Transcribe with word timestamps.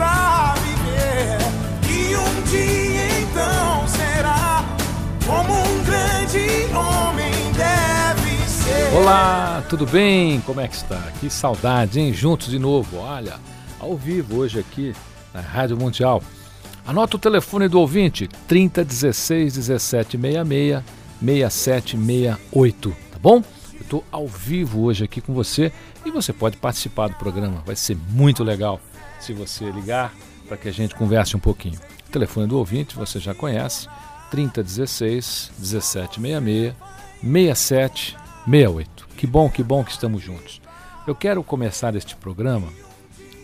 pra 0.00 0.54
viver. 0.62 1.38
E 1.90 2.16
um 2.16 2.42
dia 2.44 3.20
então 3.20 3.86
será 3.86 4.64
como 5.26 5.52
um 5.52 5.84
grande 5.84 6.74
homem 6.74 7.30
deve 7.52 8.48
ser. 8.48 8.96
Olá, 8.96 9.62
tudo 9.68 9.84
bem? 9.84 10.40
Como 10.40 10.58
é 10.58 10.66
que 10.66 10.76
está? 10.76 10.96
Que 11.20 11.28
saudade, 11.28 12.00
hein? 12.00 12.14
Juntos 12.14 12.48
de 12.48 12.58
novo, 12.58 12.96
olha, 12.96 13.34
ao 13.78 13.94
vivo 13.94 14.38
hoje 14.38 14.58
aqui 14.58 14.94
na 15.34 15.42
Rádio 15.42 15.76
Mundial. 15.76 16.22
Anota 16.86 17.16
o 17.16 17.20
telefone 17.20 17.68
do 17.68 17.78
ouvinte, 17.78 18.26
3016 18.48 19.68
1766 19.68 20.82
6768, 21.20 22.96
tá 23.12 23.18
bom? 23.20 23.44
Eu 23.74 23.82
estou 23.82 24.04
ao 24.10 24.26
vivo 24.26 24.80
hoje 24.80 25.04
aqui 25.04 25.20
com 25.20 25.34
você 25.34 25.70
e 26.06 26.10
você 26.10 26.32
pode 26.32 26.56
participar 26.56 27.08
do 27.08 27.16
programa. 27.16 27.62
Vai 27.66 27.76
ser 27.76 27.98
muito 28.08 28.42
legal 28.42 28.80
se 29.20 29.32
você 29.32 29.70
ligar 29.70 30.14
para 30.48 30.56
que 30.56 30.68
a 30.68 30.72
gente 30.72 30.94
converse 30.94 31.36
um 31.36 31.40
pouquinho. 31.40 31.78
O 32.08 32.10
telefone 32.10 32.46
do 32.46 32.58
ouvinte 32.58 32.96
você 32.96 33.20
já 33.20 33.34
conhece, 33.34 33.88
3016 34.30 35.52
1766 35.58 36.74
6768. 37.22 39.08
Que 39.16 39.26
bom, 39.26 39.50
que 39.50 39.62
bom 39.62 39.84
que 39.84 39.92
estamos 39.92 40.22
juntos. 40.22 40.60
Eu 41.06 41.14
quero 41.14 41.42
começar 41.42 41.94
este 41.94 42.16
programa 42.16 42.68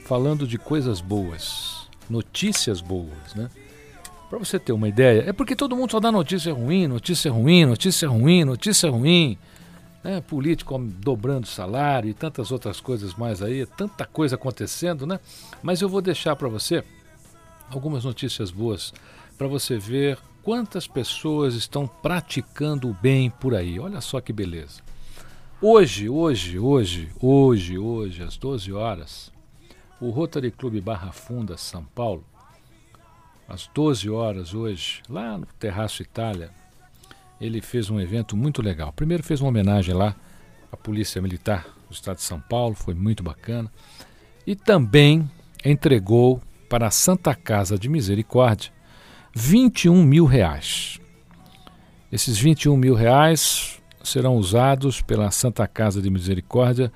falando 0.06 0.46
de 0.46 0.56
coisas 0.58 1.00
boas, 1.00 1.88
notícias 2.08 2.80
boas, 2.80 3.34
né? 3.34 3.50
Para 4.28 4.38
você 4.38 4.58
ter 4.58 4.72
uma 4.72 4.88
ideia, 4.88 5.24
é 5.28 5.32
porque 5.32 5.54
todo 5.54 5.76
mundo 5.76 5.92
só 5.92 6.00
dá 6.00 6.10
notícia 6.10 6.52
ruim, 6.52 6.86
notícia 6.86 7.30
ruim, 7.30 7.64
notícia 7.64 8.08
ruim, 8.08 8.44
notícia 8.44 8.90
ruim. 8.90 9.38
Né? 10.06 10.20
Político 10.20 10.78
dobrando 10.78 11.48
salário 11.48 12.08
e 12.08 12.14
tantas 12.14 12.52
outras 12.52 12.80
coisas 12.80 13.14
mais 13.14 13.42
aí, 13.42 13.66
tanta 13.66 14.06
coisa 14.06 14.36
acontecendo, 14.36 15.04
né? 15.04 15.18
Mas 15.60 15.82
eu 15.82 15.88
vou 15.88 16.00
deixar 16.00 16.36
para 16.36 16.46
você 16.46 16.84
algumas 17.68 18.04
notícias 18.04 18.52
boas 18.52 18.94
para 19.36 19.48
você 19.48 19.76
ver 19.76 20.16
quantas 20.44 20.86
pessoas 20.86 21.54
estão 21.54 21.88
praticando 21.88 22.88
o 22.88 22.94
bem 22.94 23.28
por 23.28 23.52
aí. 23.52 23.80
Olha 23.80 24.00
só 24.00 24.20
que 24.20 24.32
beleza. 24.32 24.80
Hoje, 25.60 26.08
hoje, 26.08 26.56
hoje, 26.56 27.10
hoje, 27.20 27.76
hoje, 27.76 28.22
às 28.22 28.36
12 28.36 28.72
horas, 28.72 29.32
o 30.00 30.10
Rotary 30.10 30.52
Clube 30.52 30.80
Barra 30.80 31.10
Funda, 31.10 31.56
São 31.56 31.84
Paulo, 31.84 32.24
às 33.48 33.66
12 33.74 34.08
horas 34.08 34.54
hoje, 34.54 35.02
lá 35.08 35.36
no 35.36 35.46
Terraço 35.58 36.00
Itália, 36.00 36.52
ele 37.40 37.60
fez 37.60 37.90
um 37.90 38.00
evento 38.00 38.36
muito 38.36 38.62
legal. 38.62 38.92
Primeiro 38.92 39.22
fez 39.22 39.40
uma 39.40 39.48
homenagem 39.48 39.94
lá 39.94 40.14
à 40.70 40.76
Polícia 40.76 41.20
Militar 41.20 41.66
do 41.88 41.94
Estado 41.94 42.16
de 42.16 42.22
São 42.22 42.40
Paulo, 42.40 42.74
foi 42.74 42.94
muito 42.94 43.22
bacana. 43.22 43.70
E 44.46 44.54
também 44.54 45.28
entregou 45.64 46.40
para 46.68 46.86
a 46.86 46.90
Santa 46.90 47.34
Casa 47.34 47.78
de 47.78 47.88
Misericórdia 47.88 48.72
21 49.34 50.02
mil 50.02 50.24
reais. 50.24 50.98
Esses 52.10 52.38
21 52.38 52.76
mil 52.76 52.94
reais 52.94 53.78
serão 54.02 54.36
usados 54.36 55.02
pela 55.02 55.30
Santa 55.30 55.66
Casa 55.66 56.00
de 56.00 56.08
Misericórdia, 56.08 56.90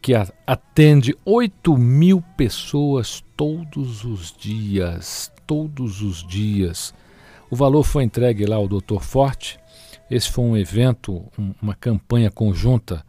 que 0.00 0.12
atende 0.46 1.16
8 1.24 1.76
mil 1.76 2.22
pessoas 2.36 3.24
todos 3.36 4.04
os 4.04 4.32
dias. 4.32 5.32
Todos 5.46 6.00
os 6.00 6.24
dias. 6.24 6.94
O 7.50 7.56
valor 7.56 7.82
foi 7.82 8.04
entregue 8.04 8.46
lá 8.46 8.56
ao 8.56 8.68
Dr. 8.68 9.00
Forte. 9.00 9.58
Esse 10.10 10.28
foi 10.28 10.44
um 10.44 10.56
evento, 10.56 11.24
um, 11.38 11.54
uma 11.62 11.74
campanha 11.74 12.30
conjunta 12.30 13.04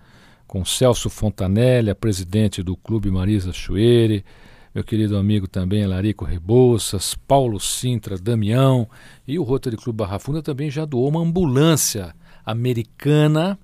com 0.46 0.64
Celso 0.64 1.10
Fontanelli, 1.10 1.90
a 1.90 1.96
presidente 1.96 2.62
do 2.62 2.76
Clube 2.76 3.10
Marisa 3.10 3.52
Chueire, 3.52 4.24
meu 4.74 4.84
querido 4.84 5.18
amigo 5.18 5.48
também 5.48 5.86
Larico 5.88 6.24
Rebouças, 6.24 7.16
Paulo 7.16 7.60
Sintra, 7.60 8.18
Damião 8.18 8.88
e 9.28 9.40
o 9.40 9.44
Rotary 9.44 9.78
Clube 9.78 9.98
Barra 9.98 10.20
Funda 10.20 10.44
também 10.44 10.70
já 10.70 10.86
doou 10.86 11.10
uma 11.10 11.22
ambulância 11.22 12.14
americana 12.46 13.58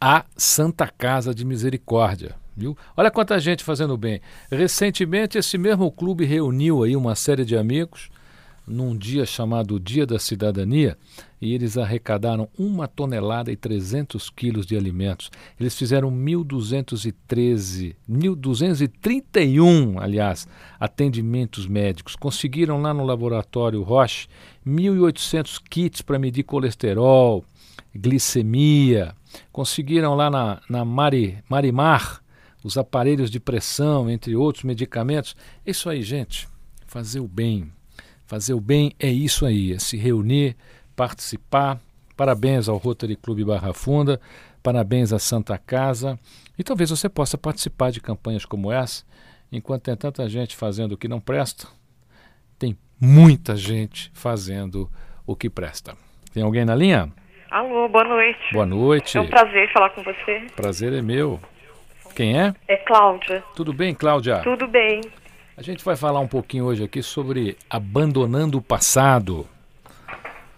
à 0.00 0.24
Santa 0.36 0.88
Casa 0.88 1.34
de 1.34 1.44
Misericórdia. 1.44 2.34
Viu? 2.56 2.76
Olha 2.96 3.10
quanta 3.10 3.38
gente 3.38 3.62
fazendo 3.62 3.96
bem. 3.96 4.20
Recentemente 4.50 5.36
esse 5.36 5.58
mesmo 5.58 5.90
clube 5.92 6.24
reuniu 6.24 6.82
aí 6.82 6.96
uma 6.96 7.14
série 7.14 7.44
de 7.44 7.56
amigos 7.56 8.08
num 8.70 8.96
dia 8.96 9.26
chamado 9.26 9.80
Dia 9.80 10.06
da 10.06 10.18
Cidadania 10.18 10.96
e 11.40 11.52
eles 11.54 11.76
arrecadaram 11.76 12.48
uma 12.56 12.86
tonelada 12.86 13.50
e 13.50 13.56
300 13.56 14.30
quilos 14.30 14.64
de 14.66 14.76
alimentos. 14.76 15.30
Eles 15.58 15.76
fizeram 15.76 16.10
1.213, 16.10 17.96
1.231, 18.08 20.00
aliás, 20.00 20.46
atendimentos 20.78 21.66
médicos. 21.66 22.14
Conseguiram 22.14 22.80
lá 22.80 22.94
no 22.94 23.04
laboratório 23.04 23.82
Roche 23.82 24.28
1.800 24.66 25.60
kits 25.68 26.02
para 26.02 26.18
medir 26.18 26.44
colesterol, 26.44 27.44
glicemia. 27.94 29.14
Conseguiram 29.50 30.14
lá 30.14 30.30
na, 30.30 30.60
na 30.68 30.84
Mari, 30.84 31.38
Marimar 31.48 32.20
os 32.62 32.76
aparelhos 32.76 33.30
de 33.30 33.40
pressão, 33.40 34.10
entre 34.10 34.36
outros 34.36 34.64
medicamentos. 34.64 35.34
Isso 35.66 35.88
aí, 35.88 36.02
gente, 36.02 36.46
fazer 36.86 37.20
o 37.20 37.28
bem. 37.28 37.72
Fazer 38.30 38.54
o 38.54 38.60
bem 38.60 38.92
é 38.96 39.08
isso 39.08 39.44
aí, 39.44 39.72
é 39.72 39.80
se 39.80 39.96
reunir, 39.96 40.56
participar. 40.94 41.80
Parabéns 42.16 42.68
ao 42.68 42.76
Rotary 42.76 43.16
Clube 43.16 43.44
Barra 43.44 43.74
Funda, 43.74 44.20
parabéns 44.62 45.12
à 45.12 45.18
Santa 45.18 45.58
Casa. 45.58 46.16
E 46.56 46.62
talvez 46.62 46.90
você 46.90 47.08
possa 47.08 47.36
participar 47.36 47.90
de 47.90 48.00
campanhas 48.00 48.44
como 48.44 48.70
essa, 48.70 49.04
enquanto 49.50 49.82
tem 49.82 49.96
tanta 49.96 50.28
gente 50.28 50.54
fazendo 50.54 50.92
o 50.92 50.96
que 50.96 51.08
não 51.08 51.18
presta, 51.18 51.66
tem 52.56 52.78
muita 53.00 53.56
gente 53.56 54.12
fazendo 54.14 54.88
o 55.26 55.34
que 55.34 55.50
presta. 55.50 55.96
Tem 56.32 56.44
alguém 56.44 56.64
na 56.64 56.76
linha? 56.76 57.12
Alô, 57.50 57.88
boa 57.88 58.04
noite. 58.04 58.52
Boa 58.52 58.66
noite. 58.66 59.18
É 59.18 59.20
um 59.20 59.26
prazer 59.26 59.72
falar 59.72 59.90
com 59.90 60.04
você. 60.04 60.46
Prazer 60.54 60.92
é 60.92 61.02
meu. 61.02 61.40
Quem 62.14 62.40
é? 62.40 62.54
É 62.68 62.76
Cláudia. 62.76 63.42
Tudo 63.56 63.72
bem, 63.72 63.92
Cláudia? 63.92 64.38
Tudo 64.44 64.68
bem. 64.68 65.00
A 65.60 65.62
gente 65.62 65.84
vai 65.84 65.94
falar 65.94 66.20
um 66.20 66.26
pouquinho 66.26 66.64
hoje 66.64 66.82
aqui 66.82 67.02
sobre 67.02 67.54
abandonando 67.68 68.56
o 68.56 68.62
passado. 68.62 69.46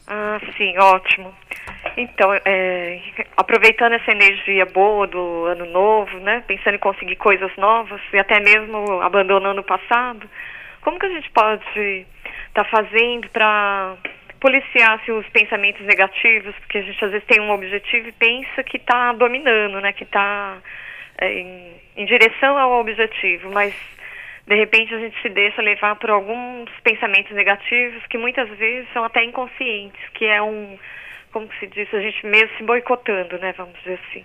Ah, 0.07 0.41
sim, 0.57 0.79
ótimo. 0.79 1.35
Então, 1.97 2.33
é, 2.45 3.01
aproveitando 3.37 3.95
essa 3.95 4.13
energia 4.13 4.65
boa 4.65 5.09
do 5.09 5.47
ano 5.47 5.67
novo, 5.67 6.17
né, 6.21 6.45
pensando 6.47 6.77
em 6.77 6.79
conseguir 6.79 7.17
coisas 7.17 7.51
novas 7.57 8.01
e 8.13 8.17
até 8.17 8.39
mesmo 8.39 9.03
abandonando 9.03 9.61
o 9.61 9.65
passado, 9.65 10.31
como 10.83 11.01
que 11.01 11.07
a 11.07 11.15
gente 11.15 11.29
pode 11.33 11.65
estar 11.75 12.63
tá 12.63 12.65
fazendo 12.67 13.29
para 13.31 13.97
policiar 14.39 15.01
assim, 15.01 15.11
os 15.11 15.27
pensamentos 15.31 15.85
negativos? 15.85 16.55
Porque 16.61 16.79
a 16.79 16.83
gente 16.83 17.05
às 17.05 17.11
vezes 17.11 17.27
tem 17.27 17.41
um 17.41 17.51
objetivo 17.51 18.07
e 18.07 18.13
pensa 18.13 18.63
que 18.63 18.77
está 18.77 19.13
dominando, 19.15 19.81
né, 19.81 19.93
que 19.93 20.05
está 20.05 20.59
é, 21.19 21.41
em, 21.41 21.73
em 21.97 22.05
direção 22.05 22.57
ao 22.57 22.79
objetivo, 22.79 23.51
mas 23.51 23.75
de 24.47 24.57
repente 24.57 24.95
a 24.95 24.99
gente 24.99 25.21
se 25.23 25.29
deixa 25.29 25.63
levar 25.63 25.97
por 25.97 26.11
alguns 26.11 26.69
pensamentos 26.83 27.33
negativos 27.33 28.05
que 28.09 28.19
muitas 28.19 28.49
vezes 28.59 28.89
são 28.93 29.05
até 29.05 29.25
inconscientes, 29.25 30.01
que 30.15 30.25
é 30.25 30.43
um, 30.43 30.79
como 31.33 31.49
se 31.59 31.67
diz, 31.69 31.93
a 31.95 32.01
gente 32.01 32.27
mesmo 32.27 32.57
se 32.57 32.65
boicotando, 32.65 33.39
né, 33.39 33.55
vamos 33.57 33.79
dizer 33.79 34.01
assim. 34.09 34.25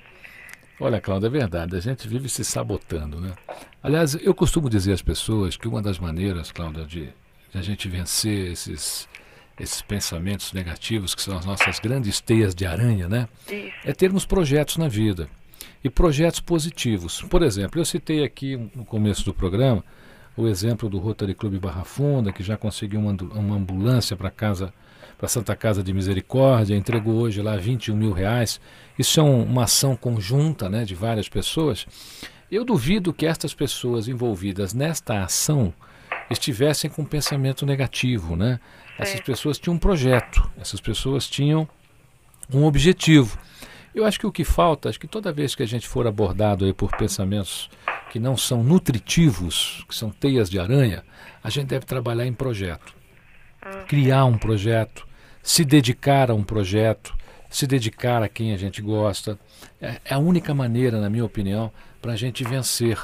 Olha, 0.79 1.01
Cláudia, 1.01 1.27
é 1.27 1.29
verdade. 1.29 1.75
A 1.75 1.79
gente 1.79 2.07
vive 2.07 2.29
se 2.29 2.43
sabotando, 2.45 3.19
né? 3.19 3.33
Aliás, 3.81 4.13
eu 4.13 4.33
costumo 4.35 4.69
dizer 4.69 4.93
às 4.93 5.01
pessoas 5.01 5.57
que 5.57 5.67
uma 5.67 5.81
das 5.81 5.97
maneiras, 5.97 6.51
Cláudia, 6.51 6.85
de, 6.85 7.05
de 7.51 7.57
a 7.57 7.61
gente 7.63 7.89
vencer 7.89 8.51
esses, 8.51 9.09
esses 9.59 9.81
pensamentos 9.81 10.53
negativos, 10.53 11.15
que 11.15 11.21
são 11.21 11.35
as 11.35 11.45
nossas 11.45 11.79
grandes 11.79 12.21
teias 12.21 12.53
de 12.53 12.65
aranha, 12.67 13.07
né? 13.09 13.27
Isso. 13.47 13.73
É 13.85 13.91
termos 13.91 14.23
projetos 14.23 14.77
na 14.77 14.87
vida. 14.87 15.27
E 15.83 15.89
projetos 15.89 16.39
positivos. 16.39 17.23
Por 17.23 17.41
exemplo, 17.41 17.81
eu 17.81 17.85
citei 17.85 18.23
aqui 18.23 18.55
no 18.75 18.85
começo 18.85 19.25
do 19.25 19.33
programa 19.33 19.83
o 20.37 20.47
exemplo 20.47 20.87
do 20.87 20.99
Rotary 20.99 21.33
Clube 21.33 21.59
Barra 21.59 21.83
Funda, 21.83 22.31
que 22.31 22.43
já 22.43 22.55
conseguiu 22.55 22.99
uma, 22.99 23.11
uma 23.33 23.55
ambulância 23.55 24.15
para 24.15 24.29
casa 24.29 24.73
para 25.17 25.27
Santa 25.27 25.55
Casa 25.55 25.81
de 25.81 25.91
Misericórdia, 25.91 26.75
entregou 26.75 27.15
hoje 27.15 27.41
lá 27.41 27.57
21 27.57 27.95
mil 27.95 28.11
reais. 28.11 28.61
Isso 28.99 29.19
é 29.19 29.23
um- 29.23 29.43
uma 29.43 29.63
ação 29.63 29.95
conjunta 29.95 30.69
né, 30.69 30.85
de 30.85 30.93
várias 30.93 31.27
pessoas. 31.27 31.87
Eu 32.51 32.63
duvido 32.63 33.11
que 33.11 33.25
estas 33.25 33.51
pessoas 33.51 34.07
envolvidas 34.07 34.75
nesta 34.75 35.23
ação 35.23 35.73
estivessem 36.29 36.87
com 36.87 37.03
pensamento 37.03 37.65
negativo. 37.65 38.35
Né? 38.35 38.59
Essas 38.99 39.13
Certo. 39.15 39.25
pessoas 39.25 39.57
tinham 39.57 39.75
um 39.75 39.79
projeto, 39.79 40.47
essas 40.59 40.79
pessoas 40.79 41.27
tinham 41.27 41.67
um 42.53 42.63
objetivo. 42.65 43.39
Eu 43.97 44.05
acho 44.05 44.19
que 44.19 44.27
o 44.27 44.31
que 44.31 44.43
falta, 44.43 44.89
acho 44.89 44.99
que 44.99 45.07
toda 45.07 45.31
vez 45.31 45.55
que 45.55 45.63
a 45.63 45.65
gente 45.65 45.87
for 45.87 46.05
abordado 46.05 46.65
aí 46.65 46.71
por 46.71 46.95
pensamentos 46.95 47.67
que 48.11 48.19
não 48.19 48.37
são 48.37 48.63
nutritivos, 48.63 49.83
que 49.89 49.95
são 49.95 50.11
teias 50.11 50.51
de 50.51 50.59
aranha, 50.59 51.03
a 51.43 51.49
gente 51.49 51.65
deve 51.65 51.83
trabalhar 51.83 52.27
em 52.27 52.31
projeto. 52.31 52.93
Criar 53.87 54.25
um 54.25 54.37
projeto, 54.37 55.07
se 55.41 55.65
dedicar 55.65 56.29
a 56.29 56.35
um 56.35 56.43
projeto, 56.43 57.11
se 57.49 57.65
dedicar 57.65 58.21
a 58.21 58.29
quem 58.29 58.53
a 58.53 58.57
gente 58.57 58.83
gosta. 58.83 59.39
É, 59.81 59.99
é 60.05 60.13
a 60.13 60.19
única 60.19 60.53
maneira, 60.53 61.01
na 61.01 61.09
minha 61.09 61.25
opinião, 61.25 61.71
para 61.99 62.11
a 62.11 62.15
gente 62.15 62.43
vencer 62.43 62.99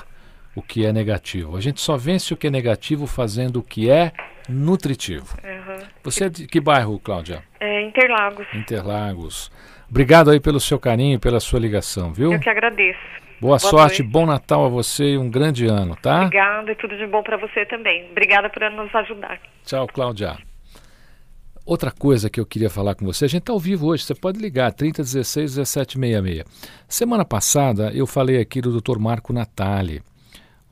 o 0.56 0.62
que 0.62 0.86
é 0.86 0.94
negativo. 0.94 1.57
A 1.57 1.60
gente 1.60 1.81
só 1.81 1.98
vence 1.98 2.36
o 2.36 2.38
que 2.38 2.45
é 2.45 2.51
negativo 2.51 3.07
fazendo 3.07 3.57
o 3.57 3.63
que 3.63 3.90
é 3.90 4.12
nutritivo. 4.48 5.40
Aham. 5.44 5.88
Você 6.04 6.25
é 6.25 6.30
de 6.30 6.45
que 6.45 6.62
bairro, 6.62 7.00
Cláudia? 7.00 7.44
É, 7.60 7.81
Interlagos. 7.81 8.45
Interlagos. 8.54 9.51
Obrigado 9.94 10.31
aí 10.31 10.40
pelo 10.40 10.60
seu 10.60 10.80
carinho, 10.80 11.19
pela 11.19 11.40
sua 11.40 11.60
ligação, 11.60 12.12
viu? 12.12 12.34
Eu 12.34 12.40
que 12.40 12.50
agradeço. 12.50 12.98
Boa, 13.40 13.60
Boa 13.60 13.60
sorte, 13.60 14.01
noite. 14.01 14.12
bom 14.12 14.25
Natal 14.25 14.66
a 14.66 14.68
você 14.68 15.12
e 15.12 15.18
um 15.19 15.30
grande 15.30 15.68
ano, 15.68 15.95
tá? 15.95 16.24
Obrigada 16.24 16.72
e 16.72 16.75
tudo 16.75 16.98
de 16.98 17.06
bom 17.06 17.22
para 17.22 17.38
você 17.38 17.63
também. 17.68 18.10
Obrigada 18.10 18.50
por 18.50 18.72
nos 18.72 18.94
ajudar. 18.95 19.40
Tchau, 19.63 19.86
Cláudia. 19.86 20.36
Outra 21.63 21.92
coisa 21.92 22.28
que 22.28 22.40
eu 22.40 22.45
queria 22.45 22.72
falar 22.72 22.95
com 22.95 23.06
você, 23.06 23.25
a 23.25 23.28
gente 23.28 23.42
está 23.42 23.54
ao 23.54 23.60
vivo 23.60 23.86
hoje, 23.86 24.04
você 24.04 24.16
pode 24.16 24.40
ligar, 24.40 24.74
3016 24.74 25.57
1766. 25.57 26.44
Semana 26.88 27.24
passada 27.24 27.92
eu 27.94 28.07
falei 28.07 28.42
aqui 28.42 28.62
do 28.62 28.81
Dr. 28.81 28.98
Marco 28.98 29.31
Natali. 29.31 30.01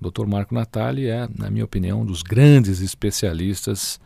O 0.01 0.09
Dr. 0.09 0.25
Marco 0.25 0.55
Natali 0.55 1.07
é, 1.07 1.27
na 1.37 1.51
minha 1.51 1.65
opinião, 1.65 2.01
um 2.01 2.05
dos 2.05 2.23
grandes 2.23 2.81
especialistas 2.81 4.01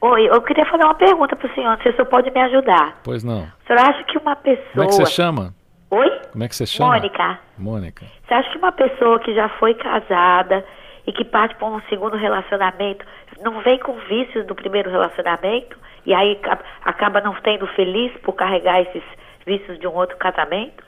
Oi, 0.00 0.28
eu 0.28 0.40
queria 0.42 0.64
fazer 0.66 0.84
uma 0.84 0.94
pergunta 0.94 1.34
pro 1.34 1.52
senhor, 1.54 1.76
se 1.82 1.88
o 1.88 1.92
senhor 1.92 2.06
pode 2.06 2.30
me 2.30 2.40
ajudar. 2.40 3.00
Pois 3.02 3.24
não. 3.24 3.42
O 3.42 3.66
senhor 3.66 3.80
acha 3.80 4.04
que 4.04 4.16
uma 4.18 4.36
pessoa... 4.36 4.64
Como 4.72 4.84
é 4.84 4.86
que 4.86 4.94
você 4.94 5.06
chama? 5.06 5.54
Oi? 5.90 6.10
Como 6.30 6.44
é 6.44 6.48
que 6.48 6.54
você 6.54 6.66
chama? 6.66 6.90
Mônica. 6.94 7.38
Mônica. 7.58 8.06
Você 8.26 8.34
acha 8.34 8.50
que 8.50 8.58
uma 8.58 8.70
pessoa 8.72 9.18
que 9.18 9.34
já 9.34 9.48
foi 9.58 9.74
casada 9.74 10.64
e 11.06 11.12
que 11.12 11.24
parte 11.24 11.56
para 11.56 11.66
um 11.68 11.80
segundo 11.88 12.16
relacionamento 12.16 13.04
não 13.42 13.60
vem 13.62 13.78
com 13.80 13.94
vícios 14.08 14.46
do 14.46 14.54
primeiro 14.54 14.88
relacionamento 14.90 15.76
e 16.06 16.14
aí 16.14 16.36
ca- 16.36 16.60
acaba 16.84 17.20
não 17.20 17.34
tendo 17.42 17.66
feliz 17.68 18.12
por 18.22 18.34
carregar 18.34 18.80
esses 18.82 19.02
vícios 19.44 19.78
de 19.80 19.86
um 19.88 19.94
outro 19.94 20.16
casamento? 20.16 20.84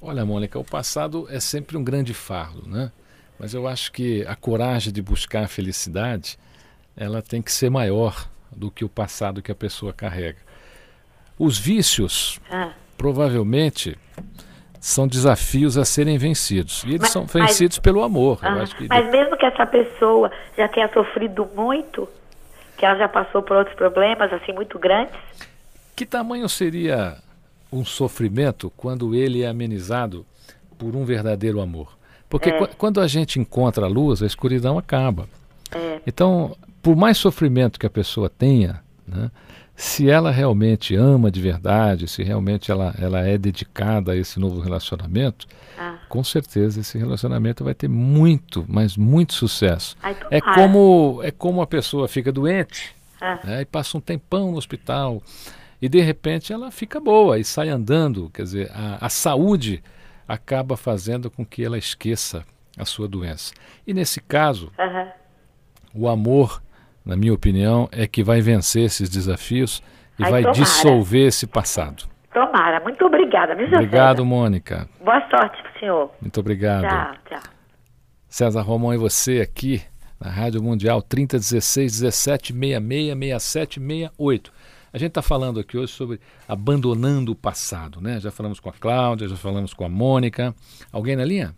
Olha, 0.00 0.24
Mônica, 0.24 0.58
o 0.58 0.64
passado 0.64 1.26
é 1.30 1.40
sempre 1.40 1.76
um 1.76 1.84
grande 1.84 2.14
fardo, 2.14 2.66
né? 2.66 2.90
Mas 3.38 3.52
eu 3.52 3.66
acho 3.66 3.92
que 3.92 4.24
a 4.26 4.34
coragem 4.36 4.92
de 4.92 5.02
buscar 5.02 5.44
a 5.44 5.48
felicidade, 5.48 6.38
ela 7.00 7.22
tem 7.22 7.40
que 7.40 7.50
ser 7.50 7.70
maior 7.70 8.28
do 8.54 8.70
que 8.70 8.84
o 8.84 8.88
passado 8.88 9.40
que 9.40 9.50
a 9.50 9.54
pessoa 9.54 9.90
carrega. 9.92 10.36
Os 11.38 11.58
vícios, 11.58 12.38
Ah. 12.50 12.72
provavelmente, 12.98 13.96
são 14.78 15.08
desafios 15.08 15.78
a 15.78 15.84
serem 15.86 16.18
vencidos. 16.18 16.84
E 16.84 16.90
eles 16.90 17.00
Mas- 17.00 17.10
são 17.10 17.22
mas- 17.22 17.32
vencidos 17.32 17.78
pelo 17.78 18.02
amor. 18.02 18.38
Ah, 18.42 18.64
que 18.76 18.86
Mas 18.86 19.10
mesmo 19.10 19.36
que 19.38 19.46
essa 19.46 19.64
pessoa 19.66 20.30
já 20.56 20.68
tenha 20.68 20.92
sofrido 20.92 21.48
muito, 21.56 22.06
que 22.76 22.84
ela 22.84 22.96
já 22.98 23.08
passou 23.08 23.42
por 23.42 23.56
outros 23.56 23.74
problemas 23.76 24.30
assim 24.32 24.52
muito 24.52 24.78
grandes, 24.78 25.14
Que 25.96 26.06
tamanho 26.06 26.48
seria 26.48 27.18
um 27.70 27.84
sofrimento 27.84 28.70
quando 28.74 29.14
ele 29.14 29.42
é 29.42 29.48
amenizado 29.48 30.24
por 30.78 30.96
um 30.96 31.04
verdadeiro 31.04 31.60
amor? 31.60 31.94
Porque 32.28 32.48
É. 32.48 32.52
qu- 32.58 32.74
quando 32.76 33.00
a 33.02 33.06
gente 33.06 33.38
encontra 33.38 33.84
a 33.84 33.88
luz, 33.88 34.22
a 34.22 34.26
escuridão 34.26 34.78
acaba. 34.78 35.28
É. 35.72 36.00
Então, 36.06 36.56
por 36.82 36.96
mais 36.96 37.16
sofrimento 37.18 37.78
que 37.78 37.86
a 37.86 37.90
pessoa 37.90 38.28
tenha, 38.30 38.80
né, 39.06 39.30
se 39.76 40.10
ela 40.10 40.30
realmente 40.30 40.94
ama 40.94 41.30
de 41.30 41.40
verdade, 41.40 42.06
se 42.06 42.22
realmente 42.22 42.70
ela, 42.70 42.94
ela 42.98 43.20
é 43.26 43.38
dedicada 43.38 44.12
a 44.12 44.16
esse 44.16 44.38
novo 44.38 44.60
relacionamento, 44.60 45.46
Ah. 45.78 45.98
com 46.08 46.22
certeza 46.22 46.80
esse 46.80 46.98
relacionamento 46.98 47.64
vai 47.64 47.72
ter 47.74 47.88
muito, 47.88 48.64
mas 48.68 48.96
muito 48.96 49.32
sucesso. 49.32 49.96
É 50.30 50.38
como, 50.40 51.20
é 51.22 51.30
como 51.30 51.62
a 51.62 51.66
pessoa 51.66 52.06
fica 52.08 52.30
doente 52.30 52.94
Ah. 53.20 53.38
né, 53.42 53.62
e 53.62 53.64
passa 53.64 53.96
um 53.96 54.00
tempão 54.00 54.50
no 54.52 54.58
hospital 54.58 55.22
e 55.80 55.88
de 55.88 56.00
repente 56.02 56.52
ela 56.52 56.70
fica 56.70 57.00
boa 57.00 57.38
e 57.38 57.44
sai 57.44 57.70
andando. 57.70 58.28
Quer 58.34 58.42
dizer, 58.42 58.70
a, 58.74 59.06
a 59.06 59.08
saúde 59.08 59.82
acaba 60.28 60.76
fazendo 60.76 61.30
com 61.30 61.44
que 61.44 61.64
ela 61.64 61.78
esqueça 61.78 62.44
a 62.76 62.84
sua 62.84 63.08
doença. 63.08 63.54
E 63.86 63.94
nesse 63.94 64.20
caso, 64.20 64.70
o 65.94 66.06
amor, 66.06 66.62
na 67.10 67.16
minha 67.16 67.34
opinião, 67.34 67.88
é 67.90 68.06
que 68.06 68.22
vai 68.22 68.40
vencer 68.40 68.84
esses 68.84 69.10
desafios 69.10 69.82
e 70.16 70.22
Ai, 70.22 70.30
vai 70.30 70.42
tomara. 70.42 70.60
dissolver 70.60 71.26
esse 71.26 71.44
passado. 71.44 72.04
Tomara. 72.32 72.78
Muito 72.78 73.04
obrigada, 73.04 73.52
viu, 73.56 73.66
Obrigado, 73.66 74.18
César? 74.18 74.24
Mônica. 74.28 74.88
Boa 75.04 75.20
sorte 75.28 75.60
pro 75.60 75.80
senhor. 75.80 76.10
Muito 76.20 76.38
obrigado. 76.38 76.86
Tchau, 76.86 77.14
tchau. 77.28 77.52
César 78.28 78.62
Romão 78.62 78.94
e 78.94 78.96
você 78.96 79.40
aqui 79.40 79.82
na 80.20 80.30
Rádio 80.30 80.62
Mundial 80.62 81.02
3016 81.02 82.00
17 82.00 82.52
66 82.52 83.18
67 83.18 83.80
68. 83.80 84.52
A 84.92 84.98
gente 84.98 85.08
está 85.08 85.22
falando 85.22 85.58
aqui 85.58 85.76
hoje 85.76 85.92
sobre 85.92 86.20
abandonando 86.46 87.32
o 87.32 87.36
passado, 87.36 88.00
né? 88.00 88.20
Já 88.20 88.30
falamos 88.30 88.60
com 88.60 88.68
a 88.68 88.72
Cláudia, 88.72 89.26
já 89.26 89.36
falamos 89.36 89.74
com 89.74 89.84
a 89.84 89.88
Mônica. 89.88 90.54
Alguém 90.92 91.16
na 91.16 91.24
linha? 91.24 91.56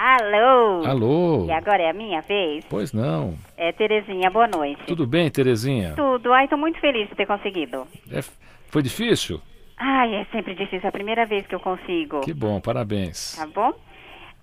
Alô? 0.00 0.86
Alô? 0.86 1.46
E 1.46 1.50
agora 1.50 1.82
é 1.82 1.90
a 1.90 1.92
minha 1.92 2.20
vez? 2.20 2.64
Pois 2.70 2.92
não. 2.92 3.34
É, 3.56 3.72
Terezinha, 3.72 4.30
boa 4.30 4.46
noite. 4.46 4.80
Tudo 4.86 5.04
bem, 5.04 5.28
Terezinha? 5.28 5.94
Tudo. 5.96 6.32
Ai, 6.32 6.46
tô 6.46 6.56
muito 6.56 6.78
feliz 6.78 7.08
de 7.08 7.16
ter 7.16 7.26
conseguido. 7.26 7.84
É, 8.08 8.22
foi 8.68 8.80
difícil? 8.80 9.40
Ai, 9.76 10.14
é 10.14 10.24
sempre 10.26 10.54
difícil. 10.54 10.82
É 10.84 10.88
a 10.88 10.92
primeira 10.92 11.26
vez 11.26 11.44
que 11.48 11.54
eu 11.56 11.58
consigo. 11.58 12.20
Que 12.20 12.32
bom, 12.32 12.60
parabéns. 12.60 13.34
Tá 13.36 13.44
bom? 13.48 13.72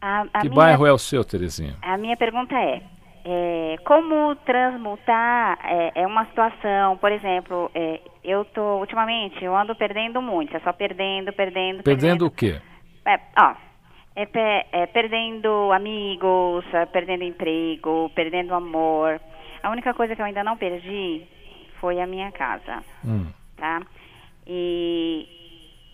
A, 0.01 0.25
a 0.33 0.41
Que 0.41 0.49
minha, 0.49 0.55
bairro 0.55 0.85
é 0.85 0.91
o 0.91 0.97
seu, 0.97 1.23
Terezinha? 1.23 1.77
A 1.81 1.97
minha 1.97 2.17
pergunta 2.17 2.53
é, 2.53 2.81
é, 3.23 3.77
como 3.85 4.35
transmutar 4.45 5.57
é, 5.63 6.01
é 6.01 6.05
uma 6.05 6.25
situação, 6.25 6.97
por 6.97 7.13
exemplo, 7.13 7.71
é, 7.73 8.01
eu 8.25 8.43
tô, 8.43 8.79
ultimamente, 8.79 9.41
eu 9.41 9.55
ando 9.55 9.73
perdendo 9.73 10.21
muito, 10.21 10.53
é 10.53 10.59
só 10.59 10.73
perdendo, 10.73 11.31
perdendo, 11.31 11.81
Perdendo 11.81 12.25
o 12.25 12.31
quê? 12.31 12.59
É, 13.05 13.17
ó, 13.39 13.55
É, 14.15 14.25
pe- 14.25 14.65
é 14.71 14.85
perdendo 14.87 15.71
amigos, 15.73 16.63
é 16.73 16.85
perdendo 16.85 17.23
emprego, 17.23 18.09
perdendo 18.15 18.53
amor. 18.53 19.19
A 19.61 19.69
única 19.69 19.93
coisa 19.93 20.15
que 20.15 20.21
eu 20.21 20.25
ainda 20.25 20.43
não 20.43 20.55
perdi 20.55 21.23
foi 21.81 21.99
a 21.99 22.07
minha 22.07 22.31
casa, 22.31 22.81
Hum. 23.05 23.27
tá? 23.57 23.81
E 24.47 25.27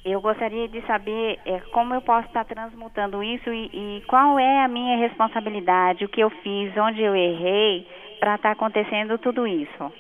eu 0.06 0.22
gostaria 0.22 0.68
de 0.68 0.82
saber 0.86 1.40
é, 1.46 1.60
como 1.72 1.94
eu 1.96 2.02
posso 2.02 2.28
estar 2.28 2.46
transmutando 2.46 3.24
isso 3.24 3.52
e, 3.52 3.70
e 3.74 4.02
qual 4.08 4.38
é 4.38 4.64
a 4.64 4.68
minha 4.68 4.98
responsabilidade, 4.98 6.06
o 6.06 6.10
que 6.10 6.22
eu 6.22 6.30
fiz, 6.30 6.76
onde 6.78 7.02
eu 7.02 7.16
errei 7.16 7.88
para 8.20 8.36
estar 8.36 8.52
acontecendo 8.52 9.18
tudo 9.18 9.48
isso. 9.48 9.92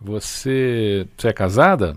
Você, 0.00 1.06
você 1.16 1.28
é 1.28 1.32
casada? 1.32 1.96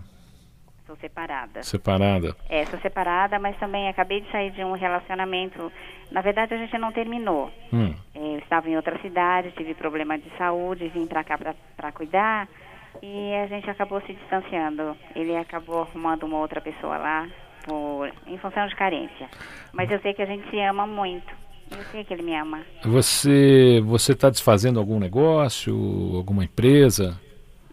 Separada. 0.99 1.63
Separada? 1.63 2.35
É, 2.49 2.65
sou 2.65 2.79
separada, 2.79 3.39
mas 3.39 3.57
também 3.57 3.87
acabei 3.87 4.21
de 4.21 4.31
sair 4.31 4.51
de 4.51 4.63
um 4.63 4.73
relacionamento. 4.73 5.71
Na 6.11 6.21
verdade, 6.21 6.53
a 6.53 6.57
gente 6.57 6.77
não 6.77 6.91
terminou. 6.91 7.51
Hum. 7.71 7.93
É, 8.15 8.35
Eu 8.35 8.39
estava 8.39 8.69
em 8.69 8.75
outra 8.75 8.99
cidade, 9.01 9.51
tive 9.51 9.73
problema 9.73 10.17
de 10.17 10.29
saúde, 10.37 10.87
vim 10.89 11.05
para 11.05 11.23
cá 11.23 11.37
para 11.37 11.91
cuidar 11.91 12.47
e 13.01 13.33
a 13.35 13.47
gente 13.47 13.69
acabou 13.69 14.01
se 14.01 14.13
distanciando. 14.13 14.95
Ele 15.15 15.35
acabou 15.35 15.81
arrumando 15.81 16.23
uma 16.23 16.39
outra 16.39 16.59
pessoa 16.59 16.97
lá 16.97 17.27
por, 17.65 18.11
em 18.27 18.37
função 18.37 18.67
de 18.67 18.75
carência. 18.75 19.29
Mas 19.71 19.89
eu 19.91 19.99
sei 20.01 20.13
que 20.13 20.21
a 20.21 20.25
gente 20.25 20.49
se 20.49 20.59
ama 20.59 20.85
muito. 20.85 21.31
Eu 21.71 21.83
sei 21.85 22.03
que 22.03 22.13
ele 22.13 22.23
me 22.23 22.35
ama. 22.35 22.61
Você 22.83 23.81
você 23.85 24.11
está 24.11 24.29
desfazendo 24.29 24.79
algum 24.79 24.99
negócio, 24.99 25.73
alguma 26.15 26.43
empresa? 26.43 27.17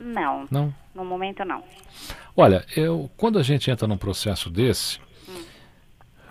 Não, 0.01 0.47
Não? 0.51 0.75
no 0.95 1.05
momento 1.05 1.45
não. 1.45 1.63
Olha, 2.37 2.65
eu, 2.77 3.11
quando 3.17 3.39
a 3.39 3.43
gente 3.43 3.71
entra 3.71 3.87
num 3.87 3.97
processo 3.97 4.49
desse, 4.51 5.01